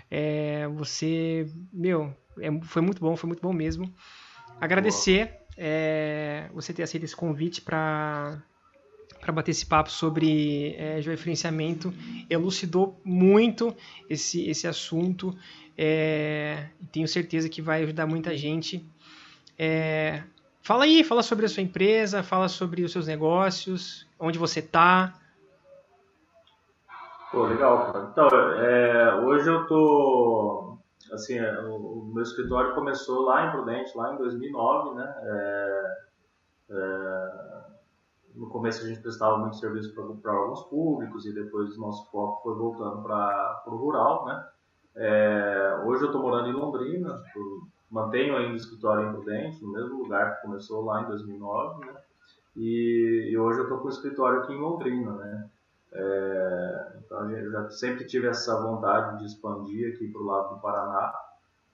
É, 0.08 0.68
você, 0.68 1.50
meu, 1.72 2.14
é, 2.38 2.48
foi 2.62 2.82
muito 2.82 3.00
bom, 3.00 3.16
foi 3.16 3.26
muito 3.26 3.42
bom 3.42 3.52
mesmo. 3.52 3.92
Agradecer 4.60 5.39
é, 5.61 6.49
você 6.55 6.73
ter 6.73 6.83
aceito 6.83 7.05
esse 7.05 7.14
convite 7.14 7.61
para 7.61 8.42
para 9.20 9.33
bater 9.33 9.51
esse 9.51 9.66
papo 9.66 9.90
sobre 9.90 10.75
é, 10.79 11.03
georreferenciamento, 11.03 11.92
elucidou 12.31 12.99
muito 13.05 13.77
esse, 14.09 14.49
esse 14.49 14.66
assunto 14.66 15.37
é, 15.77 16.68
tenho 16.90 17.07
certeza 17.07 17.46
que 17.46 17.61
vai 17.61 17.83
ajudar 17.83 18.07
muita 18.07 18.35
gente. 18.35 18.83
É, 19.59 20.23
Fala 20.62 20.85
aí, 20.85 21.03
fala 21.03 21.23
sobre 21.23 21.46
a 21.46 21.48
sua 21.48 21.63
empresa, 21.63 22.23
fala 22.23 22.46
sobre 22.46 22.83
os 22.85 22.92
seus 22.92 23.06
negócios, 23.06 24.06
onde 24.19 24.38
você 24.38 24.61
está. 24.61 25.15
Pô, 27.33 27.44
legal, 27.44 27.87
cara. 27.87 28.08
Então, 28.13 28.29
é, 28.29 29.15
hoje 29.25 29.48
eu 29.48 29.67
tô, 29.67 30.69
assim, 31.13 31.38
é, 31.38 31.61
o, 31.63 31.75
o, 31.75 32.11
meu 32.13 32.23
escritório 32.23 32.75
começou 32.75 33.23
lá 33.23 33.46
em 33.46 33.50
Prudente, 33.50 33.96
lá 33.96 34.15
em 34.15 34.19
2009, 34.19 34.96
né? 34.96 35.15
É, 35.23 35.98
é, 36.71 37.61
no 38.35 38.48
começo 38.48 38.85
a 38.85 38.88
gente 38.88 39.00
prestava 39.00 39.38
muito 39.38 39.56
serviço 39.56 39.92
para 40.23 40.33
alguns 40.33 40.63
públicos 40.65 41.27
e 41.27 41.35
depois 41.35 41.77
nosso 41.77 42.11
foco 42.11 42.42
foi 42.42 42.54
voltando 42.54 43.02
para 43.02 43.63
o 43.67 43.77
rural, 43.77 44.25
né? 44.27 44.48
É, 44.96 45.83
hoje 45.85 46.02
eu 46.02 46.06
estou 46.06 46.23
morando 46.23 46.48
em 46.48 46.52
Londrina, 46.52 47.23
mantenho 47.90 48.37
ainda 48.37 48.52
o 48.52 48.56
escritório 48.56 49.08
em 49.08 49.13
Prudente, 49.13 49.63
no 49.65 49.73
mesmo 49.73 50.02
lugar 50.02 50.37
que 50.37 50.42
começou 50.42 50.85
lá 50.85 51.02
em 51.02 51.06
2009, 51.06 51.87
né? 51.87 51.94
E, 52.56 53.31
e 53.31 53.38
hoje 53.38 53.58
eu 53.58 53.65
estou 53.65 53.79
com 53.79 53.87
o 53.87 53.90
escritório 53.90 54.40
aqui 54.40 54.52
em 54.52 54.61
Londrina, 54.61 55.13
né? 55.13 55.50
É, 55.92 56.92
então 56.98 57.30
eu 57.30 57.50
já 57.50 57.70
sempre 57.70 58.04
tive 58.06 58.28
essa 58.28 58.60
vontade 58.60 59.18
de 59.18 59.26
expandir 59.26 59.92
aqui 59.94 60.06
para 60.08 60.20
o 60.20 60.24
lado 60.24 60.54
do 60.54 60.60
Paraná 60.60 61.12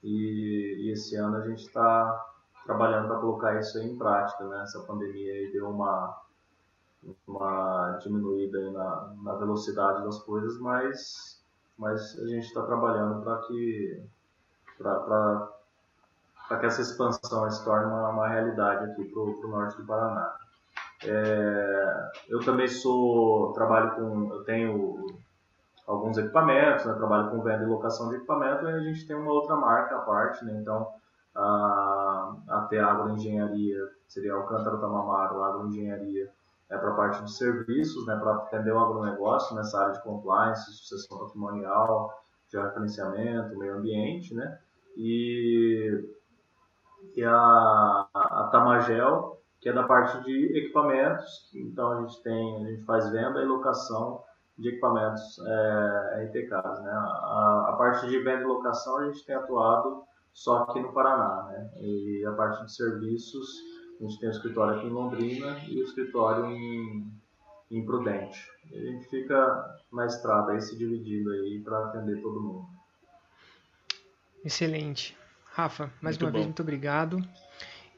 e, 0.02 0.86
e 0.86 0.92
esse 0.92 1.16
ano 1.16 1.36
a 1.36 1.46
gente 1.46 1.66
está 1.66 2.26
trabalhando 2.64 3.08
para 3.08 3.18
colocar 3.18 3.60
isso 3.60 3.78
em 3.78 3.96
prática, 3.96 4.44
né? 4.44 4.62
Essa 4.62 4.80
pandemia 4.80 5.52
deu 5.52 5.68
uma 5.68 6.22
uma 7.26 7.98
diminuída 8.02 8.70
na, 8.72 9.14
na 9.22 9.34
velocidade 9.34 10.02
das 10.04 10.18
coisas, 10.20 10.58
mas 10.58 11.40
mas 11.78 12.18
a 12.18 12.26
gente 12.26 12.46
está 12.46 12.62
trabalhando 12.62 13.22
para 13.22 13.38
que 13.42 14.02
para 14.78 15.48
que 16.58 16.66
essa 16.66 16.80
expansão 16.80 17.50
se 17.50 17.64
torne 17.64 17.86
uma, 17.86 18.08
uma 18.08 18.28
realidade 18.28 18.90
aqui 18.90 19.04
para 19.04 19.20
o 19.20 19.48
norte 19.48 19.76
do 19.76 19.86
Paraná. 19.86 20.45
É, 21.08 22.10
eu 22.28 22.40
também 22.40 22.66
sou 22.66 23.52
trabalho 23.52 23.94
com 23.94 24.34
eu 24.34 24.44
tenho 24.44 25.06
alguns 25.86 26.18
equipamentos, 26.18 26.84
né, 26.84 26.94
trabalho 26.94 27.30
com 27.30 27.42
venda 27.42 27.62
e 27.62 27.66
locação 27.66 28.08
de 28.08 28.16
equipamento 28.16 28.64
e 28.64 28.72
a 28.72 28.80
gente 28.80 29.06
tem 29.06 29.14
uma 29.16 29.32
outra 29.32 29.54
marca 29.54 29.96
à 29.96 30.00
parte, 30.00 30.44
né, 30.44 30.58
então 30.60 30.88
a, 31.34 32.34
até 32.48 32.80
a 32.80 32.90
agroengenharia 32.90 33.78
seria 34.08 34.34
Alcântara 34.34 34.78
Tamamaro, 34.78 35.42
a 35.42 35.48
agroengenharia 35.48 36.28
é 36.68 36.76
para 36.76 36.90
a 36.90 36.94
parte 36.94 37.22
de 37.22 37.30
serviços, 37.30 38.04
né, 38.06 38.16
para 38.16 38.34
atender 38.34 38.72
o 38.72 38.78
agronegócio 38.80 39.54
nessa 39.54 39.80
área 39.80 39.92
de 39.92 40.02
compliance, 40.02 40.72
sucessão 40.72 41.18
patrimonial, 41.18 42.12
georreferenciamento, 42.48 43.56
meio 43.56 43.76
ambiente, 43.76 44.34
né, 44.34 44.58
e, 44.96 46.04
e 47.14 47.22
a, 47.22 48.06
a 48.12 48.48
Tamagel, 48.50 49.40
que 49.60 49.68
é 49.68 49.72
da 49.72 49.84
parte 49.84 50.22
de 50.24 50.58
equipamentos, 50.58 51.50
então 51.54 51.92
a 51.92 52.00
gente 52.02 52.22
tem, 52.22 52.56
a 52.64 52.70
gente 52.70 52.84
faz 52.84 53.10
venda 53.10 53.40
e 53.42 53.44
locação 53.44 54.22
de 54.58 54.68
equipamentos 54.70 55.38
é, 55.38 56.24
RTKs, 56.24 56.82
né, 56.82 56.90
a, 56.92 57.66
a 57.70 57.76
parte 57.76 58.06
de 58.08 58.18
venda 58.20 58.42
e 58.42 58.46
locação 58.46 58.98
a 58.98 59.06
gente 59.06 59.24
tem 59.24 59.34
atuado 59.34 60.02
só 60.32 60.62
aqui 60.62 60.80
no 60.80 60.92
Paraná, 60.92 61.48
né, 61.48 61.70
e 61.80 62.24
a 62.26 62.32
parte 62.32 62.64
de 62.64 62.72
serviços 62.72 63.60
a 64.00 64.04
gente 64.04 64.20
tem 64.20 64.28
o 64.28 64.32
escritório 64.32 64.78
aqui 64.78 64.86
em 64.86 64.90
Londrina 64.90 65.58
e 65.68 65.80
o 65.80 65.84
escritório 65.84 66.46
em, 66.46 67.10
em 67.70 67.84
Prudente. 67.84 68.46
E 68.70 68.78
a 68.78 68.92
gente 68.92 69.08
fica 69.08 69.80
na 69.90 70.04
estrada 70.04 70.52
aí 70.52 70.60
se 70.60 70.76
dividindo 70.76 71.30
aí 71.30 71.60
para 71.64 71.86
atender 71.86 72.20
todo 72.20 72.40
mundo. 72.40 72.66
Excelente. 74.44 75.16
Rafa, 75.52 75.90
mais 76.02 76.16
muito 76.16 76.24
uma 76.24 76.30
bom. 76.30 76.34
vez, 76.34 76.46
muito 76.46 76.62
obrigado. 76.62 77.18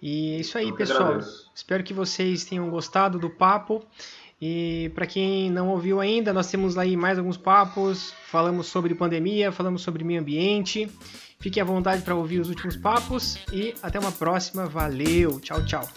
E 0.00 0.34
é 0.34 0.40
isso 0.40 0.56
aí, 0.56 0.72
pessoal. 0.72 1.18
Espero 1.54 1.82
que 1.82 1.92
vocês 1.92 2.44
tenham 2.44 2.68
gostado 2.70 3.18
do 3.18 3.28
papo. 3.28 3.84
E 4.40 4.92
para 4.94 5.06
quem 5.06 5.50
não 5.50 5.68
ouviu 5.68 6.00
ainda, 6.00 6.32
nós 6.32 6.48
temos 6.48 6.78
aí 6.78 6.96
mais 6.96 7.18
alguns 7.18 7.36
papos. 7.36 8.14
Falamos 8.26 8.68
sobre 8.68 8.94
pandemia, 8.94 9.50
falamos 9.50 9.82
sobre 9.82 10.04
meio 10.04 10.20
ambiente. 10.20 10.88
Fique 11.40 11.60
à 11.60 11.64
vontade 11.64 12.02
para 12.02 12.14
ouvir 12.14 12.40
os 12.40 12.48
últimos 12.48 12.76
papos 12.76 13.38
e 13.52 13.74
até 13.82 13.98
uma 13.98 14.12
próxima. 14.12 14.66
Valeu, 14.66 15.40
tchau, 15.40 15.64
tchau. 15.64 15.88